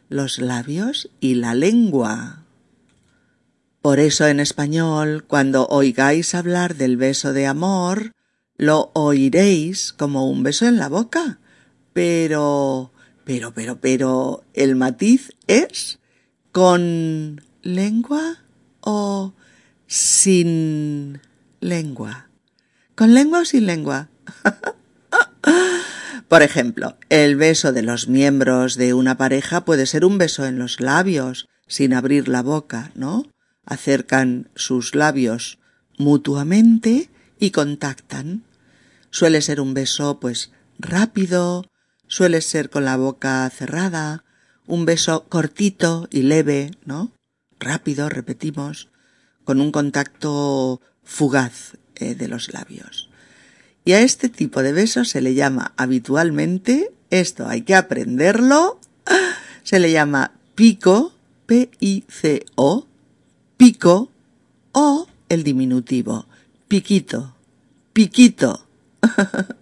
[0.10, 2.43] los labios y la lengua.
[3.82, 8.12] Por eso en español, cuando oigáis hablar del beso de amor,
[8.58, 11.39] lo oiréis como un beso en la boca.
[11.93, 12.91] Pero,
[13.24, 16.00] pero, pero, pero, el matiz es
[16.52, 18.39] con lengua
[18.81, 19.33] o
[19.87, 21.21] sin
[21.59, 22.29] lengua.
[22.95, 24.09] ¿Con lengua o sin lengua?
[26.27, 30.59] Por ejemplo, el beso de los miembros de una pareja puede ser un beso en
[30.59, 33.25] los labios, sin abrir la boca, ¿no?
[33.65, 35.57] Acercan sus labios
[35.97, 38.43] mutuamente y contactan.
[39.09, 41.65] Suele ser un beso, pues, rápido,
[42.07, 44.23] suele ser con la boca cerrada,
[44.67, 47.11] un beso cortito y leve, ¿no?
[47.60, 48.89] Rápido, repetimos,
[49.43, 53.10] con un contacto fugaz eh, de los labios.
[53.84, 58.80] Y a este tipo de besos se le llama habitualmente, esto hay que aprenderlo,
[59.63, 61.13] se le llama pico,
[61.45, 62.88] P-I-C-O,
[63.58, 64.12] pico,
[64.72, 66.28] o el diminutivo,
[66.67, 67.36] piquito,
[67.93, 68.67] piquito.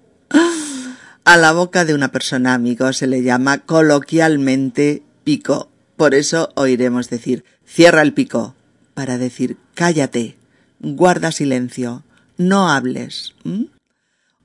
[1.24, 5.70] a la boca de una persona amigo se le llama coloquialmente pico.
[5.96, 8.56] Por eso oiremos decir cierra el pico
[8.93, 10.38] para decir cállate,
[10.80, 12.03] guarda silencio,
[12.38, 13.36] no hables.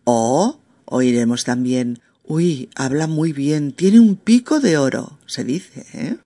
[0.05, 6.17] O oiremos también uy, habla muy bien, tiene un pico de oro, se dice, ¿eh?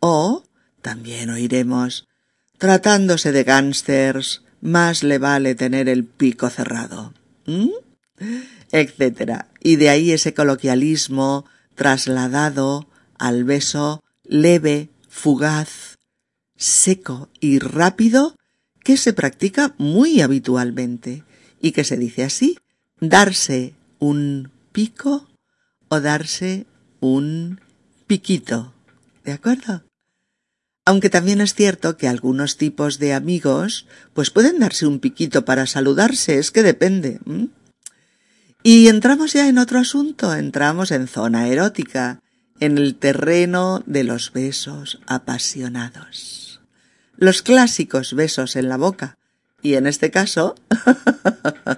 [0.00, 0.44] O
[0.82, 2.06] también oiremos
[2.58, 7.12] tratándose de gángsters, más le vale tener el pico cerrado.
[8.72, 9.48] etcétera.
[9.62, 11.44] Y de ahí ese coloquialismo
[11.74, 15.93] trasladado al beso leve, fugaz,
[16.56, 18.36] seco y rápido
[18.82, 21.24] que se practica muy habitualmente
[21.60, 22.58] y que se dice así,
[23.00, 25.28] darse un pico
[25.88, 26.66] o darse
[27.00, 27.60] un
[28.06, 28.74] piquito.
[29.24, 29.82] ¿De acuerdo?
[30.84, 35.66] Aunque también es cierto que algunos tipos de amigos pues pueden darse un piquito para
[35.66, 37.20] saludarse, es que depende.
[38.62, 42.20] Y entramos ya en otro asunto, entramos en zona erótica,
[42.60, 46.43] en el terreno de los besos apasionados.
[47.16, 49.16] Los clásicos besos en la boca,
[49.62, 50.56] y en este caso,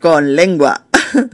[0.00, 0.86] con lengua.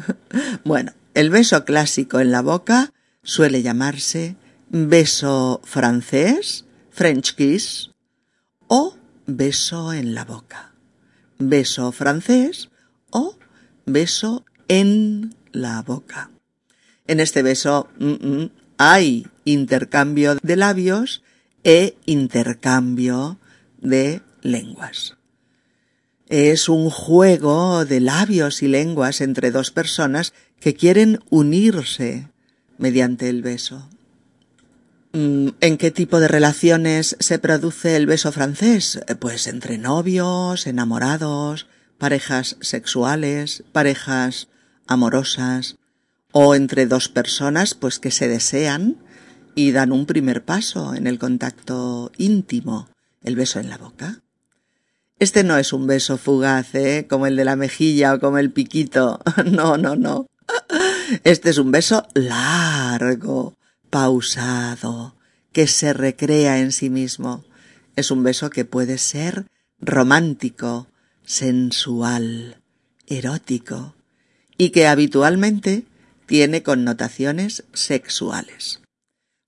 [0.65, 4.37] bueno, el beso clásico en la boca suele llamarse
[4.69, 7.91] beso francés, French kiss,
[8.69, 10.73] o beso en la boca.
[11.39, 12.71] Beso francés
[13.11, 13.37] o
[13.85, 16.31] beso en la boca.
[17.07, 21.23] En este beso mm, mm, hay intercambio de labios
[21.65, 23.39] e intercambio
[23.81, 25.17] de lenguas.
[26.29, 32.29] Es un juego de labios y lenguas entre dos personas que quieren unirse
[32.79, 33.89] mediante el beso.
[35.13, 39.01] Mm, ¿En qué tipo de relaciones se produce el beso francés?
[39.21, 41.67] Pues entre novios, enamorados,
[41.99, 44.49] parejas sexuales, parejas
[44.87, 45.77] amorosas,
[46.33, 49.04] o entre dos personas pues que se desean
[49.55, 52.89] y dan un primer paso en el contacto íntimo,
[53.23, 54.21] el beso en la boca.
[55.19, 57.07] Este no es un beso fugaz, ¿eh?
[57.09, 59.21] como el de la mejilla o como el piquito.
[59.51, 60.27] No, no, no.
[61.23, 63.57] Este es un beso largo,
[63.91, 65.15] pausado,
[65.53, 67.45] que se recrea en sí mismo.
[67.97, 69.47] Es un beso que puede ser
[69.81, 70.89] romántico,
[71.25, 72.61] sensual,
[73.07, 73.95] erótico,
[74.59, 75.85] y que habitualmente
[76.27, 78.81] tiene connotaciones sexuales.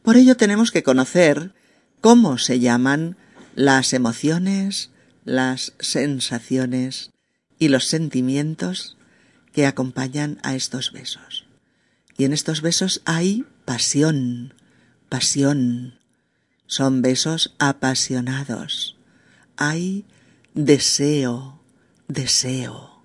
[0.07, 1.53] Por ello tenemos que conocer
[2.01, 3.17] cómo se llaman
[3.57, 4.93] las emociones,
[5.25, 7.11] las sensaciones
[7.59, 8.97] y los sentimientos
[9.53, 11.49] que acompañan a estos besos.
[12.17, 14.55] Y en estos besos hay pasión,
[15.09, 15.99] pasión.
[16.69, 18.97] Son besos apasionados.
[19.57, 20.05] Hay
[20.55, 21.61] deseo,
[22.07, 23.03] deseo.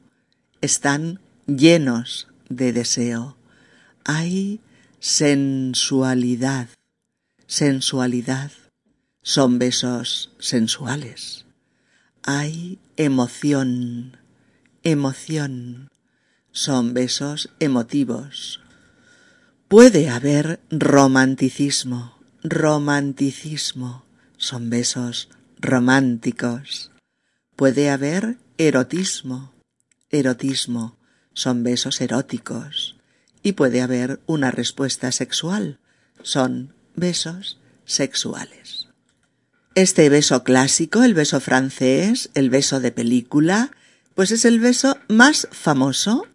[0.61, 3.37] Están llenos de deseo.
[4.05, 4.59] Hay
[4.99, 6.67] sensualidad,
[7.51, 8.49] sensualidad.
[9.23, 11.45] Son besos sensuales.
[12.23, 14.15] Hay emoción,
[14.83, 15.89] emoción.
[16.53, 18.61] Son besos emotivos.
[19.67, 24.05] Puede haber romanticismo, romanticismo.
[24.37, 25.27] Son besos
[25.59, 26.91] románticos.
[27.57, 29.53] Puede haber erotismo,
[30.09, 30.95] erotismo.
[31.33, 32.95] Son besos eróticos.
[33.43, 35.79] Y puede haber una respuesta sexual.
[36.23, 38.87] son besos sexuales.
[39.75, 43.71] Este beso clásico, el beso francés, el beso de película,
[44.15, 46.27] pues es el beso más famoso,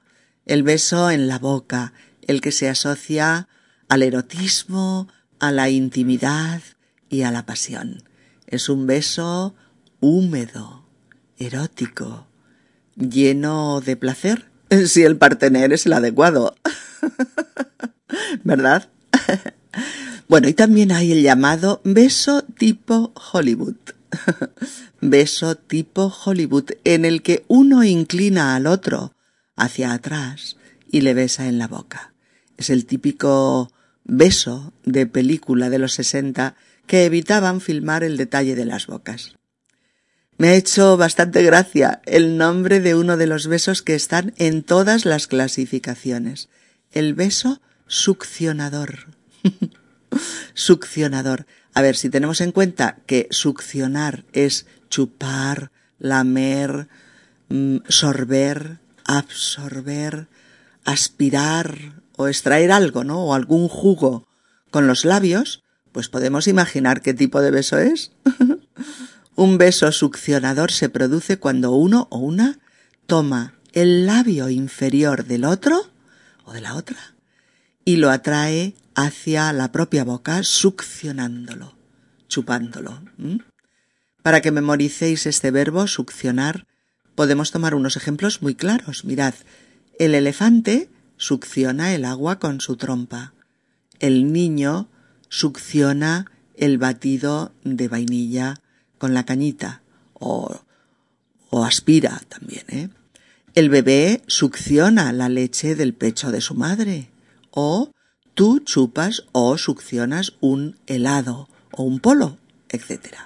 [0.47, 1.93] el beso en la boca,
[2.27, 3.49] el que se asocia
[3.89, 6.63] al erotismo, a la intimidad
[7.09, 8.03] y a la pasión.
[8.47, 9.55] Es un beso
[10.01, 10.87] húmedo,
[11.37, 12.27] erótico,
[12.97, 14.47] lleno de placer,
[14.87, 16.57] si el partener es el adecuado.
[18.45, 18.89] ¿Verdad?
[20.29, 23.77] Bueno, y también hay el llamado beso tipo Hollywood.
[25.01, 29.15] beso tipo Hollywood, en el que uno inclina al otro
[29.55, 30.57] hacia atrás
[30.91, 32.13] y le besa en la boca.
[32.57, 33.71] Es el típico
[34.05, 36.57] beso de película de los sesenta
[36.87, 39.37] que evitaban filmar el detalle de las bocas.
[40.39, 44.63] Me ha hecho bastante gracia el nombre de uno de los besos que están en
[44.63, 46.49] todas las clasificaciones.
[46.91, 49.07] El beso succionador.
[50.55, 51.47] succionador.
[51.75, 56.89] A ver, si tenemos en cuenta que succionar es chupar, lamer,
[57.49, 60.29] mm, sorber, absorber,
[60.85, 63.25] aspirar o extraer algo, ¿no?
[63.25, 64.27] O algún jugo
[64.71, 65.63] con los labios,
[65.93, 68.13] pues podemos imaginar qué tipo de beso es.
[69.37, 72.59] Un beso succionador se produce cuando uno o una
[73.07, 75.91] toma el labio inferior del otro
[76.45, 76.97] o de la otra
[77.85, 81.77] y lo atrae hacia la propia boca succionándolo,
[82.29, 83.03] chupándolo.
[84.23, 86.67] Para que memoricéis este verbo succionar,
[87.15, 89.05] podemos tomar unos ejemplos muy claros.
[89.05, 89.35] Mirad,
[89.99, 90.89] el elefante
[91.19, 93.35] succiona el agua con su trompa.
[94.01, 94.89] El niño
[95.29, 98.61] succiona el batido de vainilla
[98.97, 99.83] con la cañita
[100.15, 100.63] o,
[101.51, 102.65] o aspira también.
[102.69, 102.89] ¿eh?
[103.55, 107.11] El bebé succiona la leche del pecho de su madre
[107.51, 107.91] o
[108.37, 112.37] tú chupas o succionas un helado o un polo,
[112.69, 113.17] etc.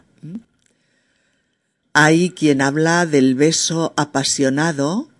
[1.93, 5.11] Hay quien habla del beso apasionado,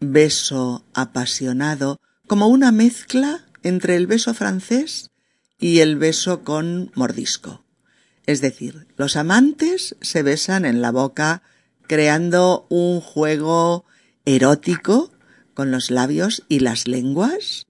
[0.00, 5.10] beso apasionado, como una mezcla entre el beso francés
[5.60, 7.62] y el beso con mordisco.
[8.24, 11.42] Es decir, los amantes se besan en la boca
[11.86, 13.84] creando un juego
[14.24, 15.12] erótico
[15.52, 17.66] con los labios y las lenguas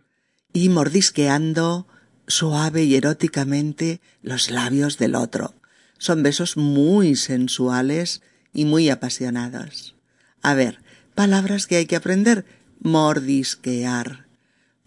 [0.56, 1.86] y mordisqueando
[2.26, 5.54] suave y eróticamente los labios del otro.
[5.98, 8.22] Son besos muy sensuales
[8.54, 9.96] y muy apasionados.
[10.40, 10.78] A ver,
[11.14, 12.46] palabras que hay que aprender.
[12.80, 14.24] Mordisquear.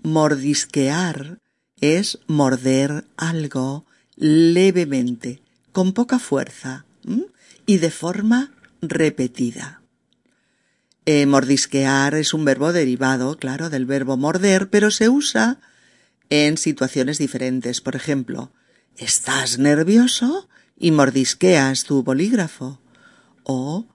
[0.02, 1.38] Mordisquear
[1.80, 5.40] es morder algo levemente,
[5.72, 6.86] con poca fuerza
[7.68, 9.79] y de forma repetida.
[11.06, 15.60] Eh, mordisquear es un verbo derivado, claro, del verbo morder, pero se usa
[16.30, 17.82] en situaciones diferentes.
[17.82, 18.52] Por ejemplo,
[18.98, 22.80] estás nervioso y mordisqueas tu bolígrafo.
[23.44, 23.88] O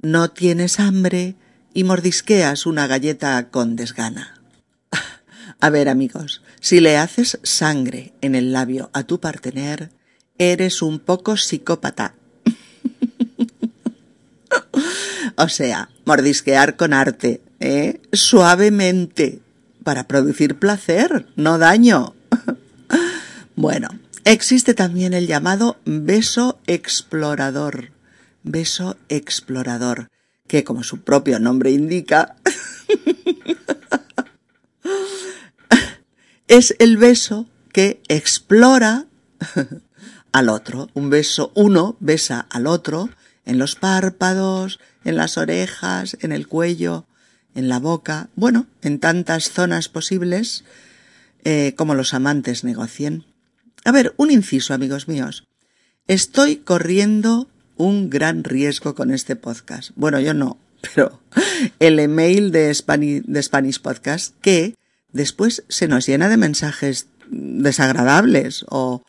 [0.00, 1.36] no tienes hambre
[1.74, 4.42] y mordisqueas una galleta con desgana.
[5.60, 9.90] a ver, amigos, si le haces sangre en el labio a tu partener,
[10.38, 12.14] eres un poco psicópata.
[15.42, 18.00] O sea, mordisquear con arte, ¿eh?
[18.12, 19.40] Suavemente,
[19.82, 22.14] para producir placer, no daño.
[23.56, 23.88] bueno,
[24.24, 27.90] existe también el llamado beso explorador.
[28.44, 30.10] Beso explorador,
[30.46, 32.36] que como su propio nombre indica,
[36.46, 39.06] es el beso que explora
[40.32, 40.88] al otro.
[40.94, 43.10] Un beso, uno besa al otro
[43.44, 47.06] en los párpados, en las orejas, en el cuello,
[47.54, 50.64] en la boca, bueno, en tantas zonas posibles
[51.44, 53.24] eh, como los amantes negocien.
[53.84, 55.46] A ver, un inciso, amigos míos.
[56.06, 59.90] Estoy corriendo un gran riesgo con este podcast.
[59.96, 60.58] Bueno, yo no,
[60.94, 61.20] pero
[61.78, 64.76] el email de Spanish, Podcast que
[65.12, 69.02] después se nos llena de mensajes desagradables o,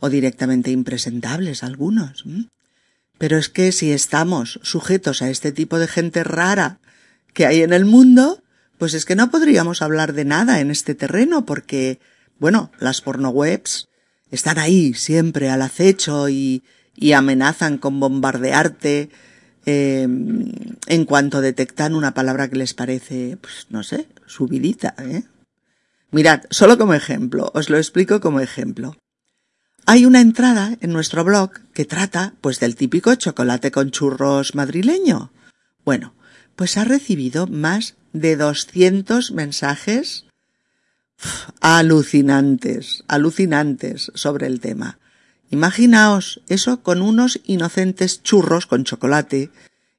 [0.00, 2.24] o directamente impresentables algunos.
[3.18, 6.78] Pero es que si estamos sujetos a este tipo de gente rara
[7.34, 8.42] que hay en el mundo,
[8.78, 11.98] pues es que no podríamos hablar de nada en este terreno porque,
[12.38, 13.88] bueno, las pornowebs
[14.30, 16.62] están ahí siempre al acecho y,
[17.14, 19.10] amenazan con bombardearte
[19.66, 25.22] eh, en cuanto detectan una palabra que les parece, pues no sé, subidita, ¿eh?
[26.10, 28.96] Mirad, solo como ejemplo, os lo explico como ejemplo.
[29.90, 35.32] Hay una entrada en nuestro blog que trata, pues, del típico chocolate con churros madrileño.
[35.82, 36.12] Bueno,
[36.56, 40.26] pues ha recibido más de 200 mensajes
[41.62, 44.98] alucinantes, alucinantes sobre el tema.
[45.48, 49.50] Imaginaos eso con unos inocentes churros con chocolate,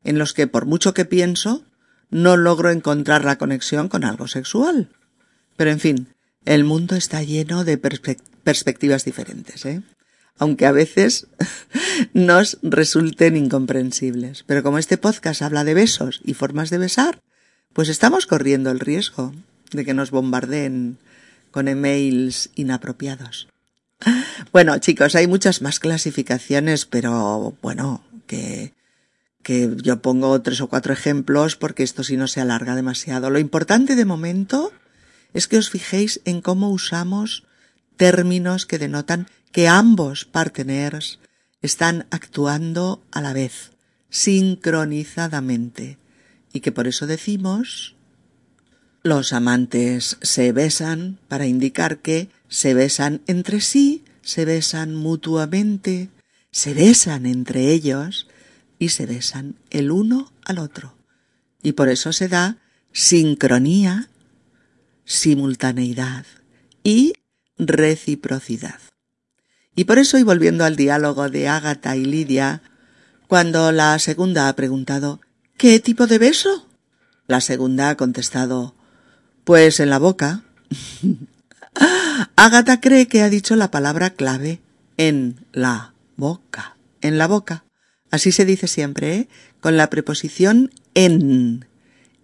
[0.04, 1.64] en los que por mucho que pienso,
[2.12, 4.90] no logro encontrar la conexión con algo sexual.
[5.58, 6.10] Pero en fin,
[6.46, 7.80] el mundo está lleno de
[8.50, 9.84] perspectivas diferentes, ¿eh?
[10.40, 11.28] aunque a veces
[12.16, 14.44] nos resulten incomprensibles.
[14.48, 17.22] Pero como este podcast habla de besos y formas de besar,
[17.74, 19.34] pues estamos corriendo el riesgo
[19.72, 20.98] de que nos bombardeen
[21.52, 23.50] con emails inapropiados.
[24.52, 28.74] Bueno, chicos, hay muchas más clasificaciones, pero bueno, que,
[29.44, 33.30] que yo pongo tres o cuatro ejemplos porque esto sí no se alarga demasiado.
[33.30, 34.72] Lo importante de momento
[35.36, 37.44] es que os fijéis en cómo usamos
[38.00, 41.20] términos que denotan que ambos parteners
[41.62, 43.72] están actuando a la vez,
[44.10, 45.98] sincronizadamente,
[46.54, 47.98] y que por eso decimos
[49.04, 56.10] los amantes se besan para indicar que se besan entre sí, se besan mutuamente,
[56.52, 58.28] se besan entre ellos
[58.78, 60.96] y se besan el uno al otro.
[61.62, 62.60] Y por eso se da
[62.94, 64.10] sincronía,
[65.04, 66.26] simultaneidad
[66.84, 67.14] y
[67.60, 68.80] reciprocidad.
[69.76, 72.62] Y por eso, y volviendo al diálogo de Ágata y Lidia,
[73.28, 75.22] cuando la segunda ha preguntado
[75.58, 76.68] ¿Qué tipo de beso?
[77.28, 78.74] La segunda ha contestado
[79.44, 80.42] Pues en la boca.
[82.36, 84.62] Ágata cree que ha dicho la palabra clave
[84.98, 86.78] en la boca.
[87.02, 87.66] En la boca.
[88.12, 89.28] Así se dice siempre, ¿eh?
[89.60, 91.66] Con la preposición en.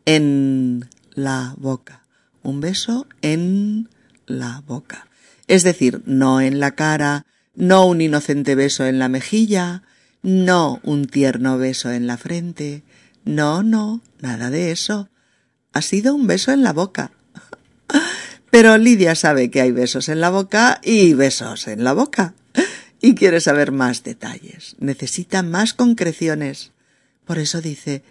[0.05, 2.03] En la boca.
[2.41, 3.89] Un beso en
[4.25, 5.07] la boca.
[5.47, 7.25] Es decir, no en la cara,
[7.55, 9.83] no un inocente beso en la mejilla,
[10.23, 12.83] no un tierno beso en la frente,
[13.25, 15.09] no, no, nada de eso.
[15.73, 17.11] Ha sido un beso en la boca.
[18.49, 22.33] Pero Lidia sabe que hay besos en la boca y besos en la boca.
[23.01, 24.75] Y quiere saber más detalles.
[24.79, 26.71] Necesita más concreciones.
[27.25, 28.03] Por eso dice,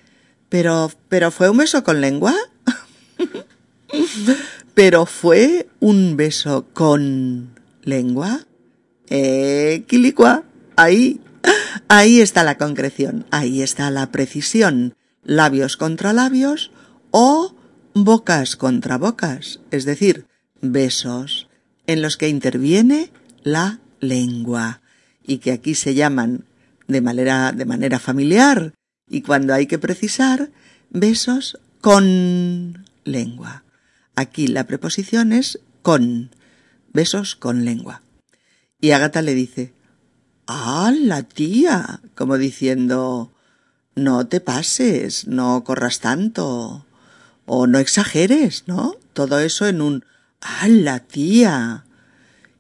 [0.49, 2.35] pero, pero fue un beso con lengua.
[4.75, 8.47] pero fue un beso con lengua.
[9.09, 10.45] Eh, quilicua.
[10.77, 11.21] Ahí,
[11.89, 13.27] ahí está la concreción.
[13.31, 14.95] Ahí está la precisión.
[15.23, 16.71] Labios contra labios
[17.11, 17.55] o
[17.95, 19.61] bocas contra bocas.
[19.71, 20.27] Es decir,
[20.61, 21.49] besos
[21.87, 23.11] en los que interviene
[23.43, 24.81] la lengua
[25.27, 26.45] y que aquí se llaman
[26.89, 28.75] de manera, de manera familiar
[29.09, 30.51] y cuando hay que precisar,
[30.91, 33.64] besos con lengua.
[34.17, 36.31] Aquí la preposición es con,
[36.93, 38.03] besos con lengua.
[38.81, 39.73] Y Agata le dice,
[40.47, 42.01] ¡Ah, la tía!
[42.15, 43.33] como diciendo,
[43.97, 46.87] no te pases, no corras tanto,
[47.47, 48.97] o no exageres, ¿no?
[49.13, 50.05] Todo eso en un
[50.41, 51.85] ¡Ah, la tía!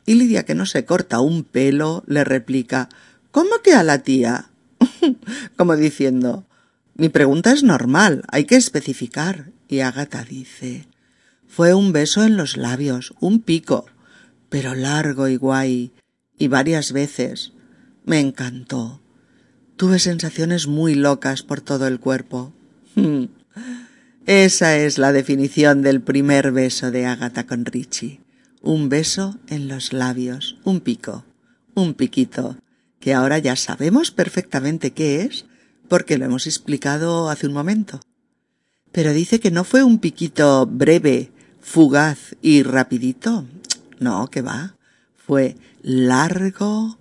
[0.06, 2.88] Y Lidia, que no se corta un pelo, le replica
[3.30, 4.50] ¿Cómo que a la tía?
[5.56, 6.46] como diciendo
[6.94, 9.50] Mi pregunta es normal, hay que especificar.
[9.68, 10.86] Y Agata dice
[11.54, 13.86] Fue un beso en los labios, un pico,
[14.48, 15.92] pero largo y guay,
[16.36, 17.52] y varias veces.
[18.04, 19.00] Me encantó.
[19.76, 22.52] Tuve sensaciones muy locas por todo el cuerpo.
[24.26, 28.20] Esa es la definición del primer beso de Ágata con Richie.
[28.60, 31.24] Un beso en los labios, un pico,
[31.74, 32.58] un piquito,
[32.98, 35.46] que ahora ya sabemos perfectamente qué es,
[35.86, 38.00] porque lo hemos explicado hace un momento.
[38.90, 41.30] Pero dice que no fue un piquito breve,
[41.64, 43.46] fugaz y rapidito.
[43.98, 44.76] No, que va.
[45.16, 46.98] Fue largo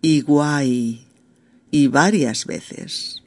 [0.00, 1.06] y guay.
[1.70, 3.22] Y varias veces.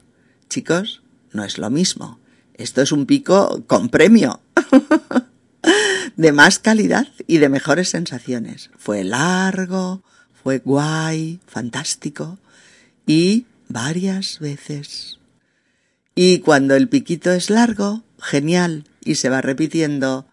[0.48, 1.02] Chicos,
[1.34, 2.20] no es lo mismo.
[2.54, 4.40] Esto es un pico con premio.
[6.16, 8.70] de más calidad y de mejores sensaciones.
[8.78, 12.38] Fue largo, fue guay, fantástico
[13.06, 15.20] y varias veces.
[16.16, 20.28] Y cuando el piquito es largo, genial, y se va repitiendo,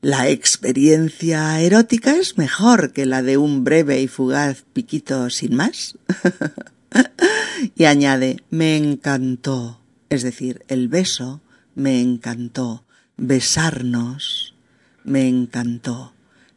[0.00, 5.98] la experiencia erótica es mejor que la de un breve y fugaz piquito sin más.
[7.74, 11.40] y añade, me encantó, es decir, el beso
[11.74, 12.84] me encantó.
[13.16, 14.54] Besarnos
[15.02, 16.12] me encantó.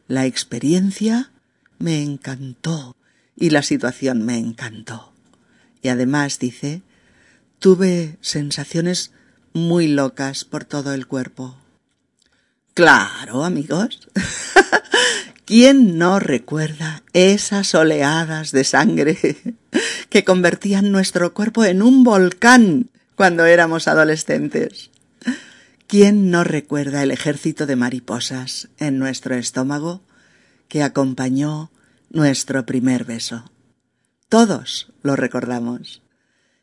[0.06, 1.32] La experiencia
[1.78, 2.96] me encantó.
[3.34, 5.12] Y la situación me encantó.
[5.82, 6.82] Y además dice,
[7.58, 9.10] tuve sensaciones
[9.52, 11.56] muy locas por todo el cuerpo.
[12.74, 14.08] Claro, amigos.
[15.44, 19.18] ¿Quién no recuerda esas oleadas de sangre
[20.08, 24.90] que convertían nuestro cuerpo en un volcán cuando éramos adolescentes?
[25.86, 30.00] ¿Quién no recuerda el ejército de mariposas en nuestro estómago
[30.68, 31.70] que acompañó
[32.08, 33.52] nuestro primer beso?
[34.30, 36.00] Todos lo recordamos.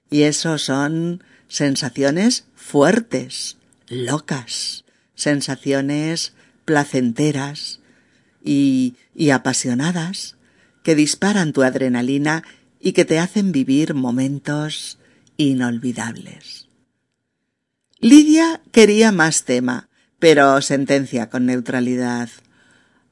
[0.09, 3.57] Y eso son sensaciones fuertes,
[3.87, 4.85] locas,
[5.19, 6.33] sensaciones
[6.65, 7.81] placenteras
[8.43, 8.95] y,
[9.31, 10.37] apasionadas
[10.81, 12.43] que disparan tu adrenalina
[12.79, 14.97] y que te hacen vivir momentos
[15.35, 16.69] inolvidables.
[17.99, 19.89] Lidia quería más tema,
[20.19, 22.29] pero sentencia con neutralidad.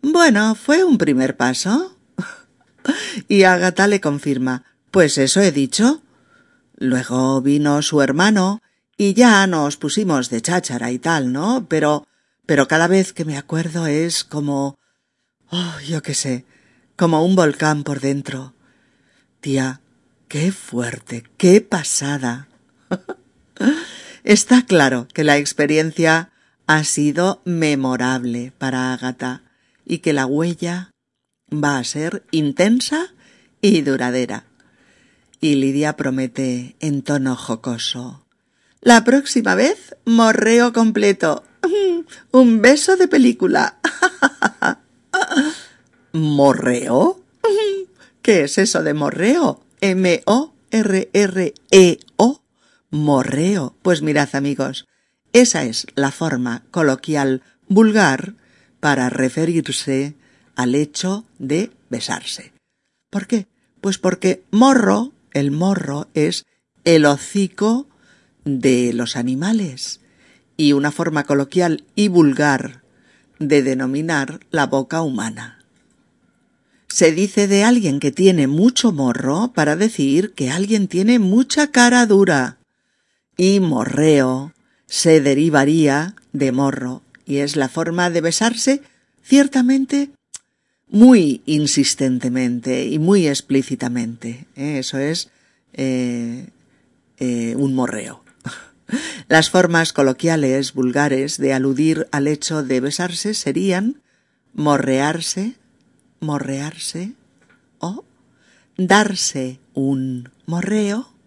[0.02, 1.98] Bueno, fue un primer paso.
[3.28, 4.64] y Agatha le confirma.
[4.92, 6.02] Pues eso he dicho.
[6.78, 8.62] Luego vino su hermano
[8.98, 11.68] y ya nos pusimos de cháchara y tal, ¿no?
[11.70, 12.08] Pero
[12.46, 14.78] pero cada vez que me acuerdo es como
[15.52, 16.46] oh, yo qué sé,
[16.96, 18.54] como un volcán por dentro.
[19.40, 19.82] Tía,
[20.28, 22.48] qué fuerte, qué pasada.
[24.24, 26.32] Está claro que la experiencia
[26.66, 29.44] ha sido memorable para Ágata
[29.86, 30.92] y que la huella
[31.52, 33.14] va a ser intensa
[33.62, 34.46] y duradera.
[35.40, 38.27] Y Lidia promete en tono jocoso.
[38.88, 41.44] La próxima vez morreo completo.
[42.32, 43.80] Un beso de película.
[46.14, 47.22] ¿Morreo?
[48.22, 49.60] ¿Qué es eso de morreo?
[49.82, 50.32] M-O-R-R-E-O
[52.90, 53.76] morreo.
[53.82, 54.88] Pues mirad amigos,
[55.34, 58.36] esa es la forma coloquial vulgar
[58.80, 60.16] para referirse
[60.56, 62.54] al hecho de besarse.
[63.10, 63.48] ¿Por qué?
[63.82, 66.46] Pues porque morro, el morro es
[66.86, 67.90] el hocico
[68.48, 70.02] de los animales
[70.56, 72.82] y una forma coloquial y vulgar
[73.40, 75.60] de denominar la boca humana.
[76.88, 82.06] Se dice de alguien que tiene mucho morro para decir que alguien tiene mucha cara
[82.06, 82.58] dura
[83.36, 84.54] y morreo
[84.88, 88.82] se derivaría de morro y es la forma de besarse
[89.22, 90.10] ciertamente
[90.90, 94.46] muy insistentemente y muy explícitamente.
[94.56, 94.80] ¿eh?
[94.80, 95.30] Eso es
[95.74, 96.48] eh,
[97.20, 98.24] eh, un morreo.
[99.28, 104.02] Las formas coloquiales vulgares de aludir al hecho de besarse serían
[104.54, 105.56] morrearse,
[106.20, 107.14] morrearse
[107.80, 108.06] o
[108.78, 111.18] darse un morreo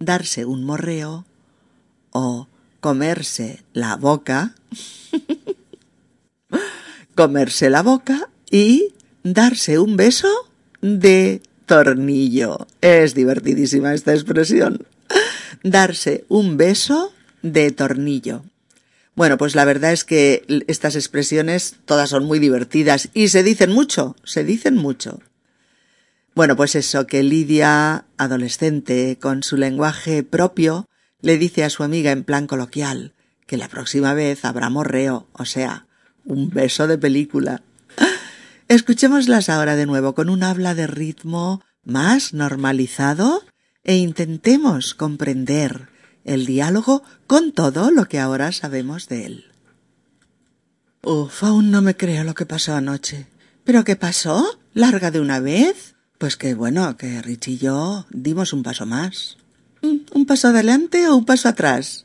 [0.00, 1.26] darse un morreo
[2.10, 2.48] o
[2.80, 4.54] comerse la boca,
[7.14, 10.28] comerse la boca y darse un beso
[10.80, 12.66] de tornillo.
[12.80, 14.86] Es divertidísima esta expresión.
[15.62, 18.44] Darse un beso de tornillo.
[19.14, 23.70] Bueno, pues la verdad es que estas expresiones todas son muy divertidas y se dicen
[23.72, 25.20] mucho, se dicen mucho.
[26.34, 30.88] Bueno, pues eso, que Lidia, adolescente, con su lenguaje propio,
[31.20, 33.12] le dice a su amiga en plan coloquial
[33.46, 35.86] que la próxima vez habrá morreo, o sea,
[36.24, 37.62] un beso de película.
[38.68, 43.42] Escuchémoslas ahora de nuevo con un habla de ritmo más normalizado
[43.84, 45.88] e intentemos comprender
[46.24, 49.44] el diálogo con todo lo que ahora sabemos de él.
[51.02, 53.26] Uf, aún no me creo lo que pasó anoche.
[53.64, 54.60] ¿Pero qué pasó?
[54.74, 55.94] ¿Larga de una vez?
[56.18, 59.38] Pues que bueno, que Rich y yo dimos un paso más.
[59.82, 62.04] ¿Un paso adelante o un paso atrás?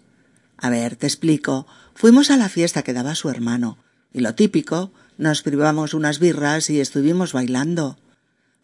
[0.58, 1.68] A ver, te explico.
[1.94, 3.78] Fuimos a la fiesta que daba su hermano.
[4.14, 7.98] Y lo típico, nos privamos unas birras y estuvimos bailando.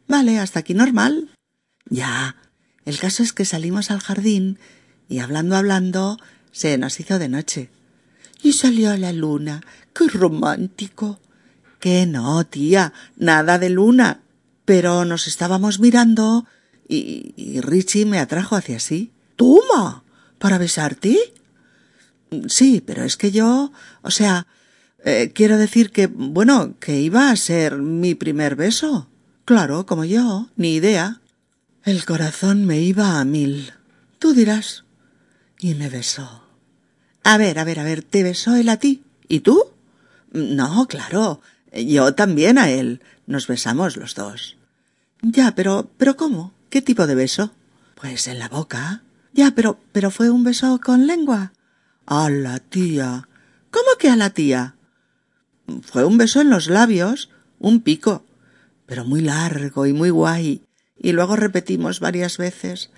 [0.07, 1.29] Vale, hasta aquí normal.
[1.89, 2.37] Ya.
[2.85, 4.57] El caso es que salimos al jardín
[5.07, 6.17] y hablando, hablando,
[6.51, 7.69] se nos hizo de noche.
[8.41, 9.61] Y salió la luna.
[9.93, 11.19] ¡Qué romántico!
[11.79, 14.21] Que no, tía, nada de luna
[14.65, 16.45] pero nos estábamos mirando
[16.87, 19.11] y, Richie me atrajo hacia sí.
[19.35, 20.03] ¡Toma!
[20.37, 21.17] ¿Para besarte?
[22.47, 23.71] Sí, pero es que yo,
[24.01, 24.47] o sea,
[25.03, 29.09] eh, quiero decir que, bueno, que iba a ser mi primer beso.
[29.45, 31.20] Claro, como yo, ni idea.
[31.83, 33.73] El corazón me iba a mil.
[34.19, 34.83] Tú dirás.
[35.59, 36.43] Y me besó.
[37.23, 39.03] A ver, a ver, a ver, ¿te besó él a ti?
[39.27, 39.63] ¿Y tú?
[40.31, 41.41] No, claro.
[41.73, 43.01] Yo también a él.
[43.25, 44.57] Nos besamos los dos.
[45.23, 46.53] Ya, pero, pero ¿cómo?
[46.69, 47.51] ¿Qué tipo de beso?
[47.99, 49.01] Pues en la boca.
[49.33, 51.51] Ya, pero, pero fue un beso con lengua.
[52.05, 53.27] A la tía.
[53.71, 54.75] ¿Cómo que a la tía?
[55.81, 58.23] Fue un beso en los labios, un pico,
[58.85, 60.61] pero muy largo y muy guay.
[61.03, 62.91] Y luego repetimos varias veces.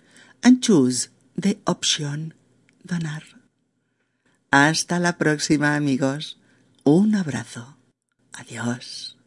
[0.45, 2.33] and choose the option
[2.87, 3.25] donar.
[4.53, 6.39] Hasta la próxima amigos.
[6.85, 7.77] Un abrazo.
[8.33, 9.20] Adiós.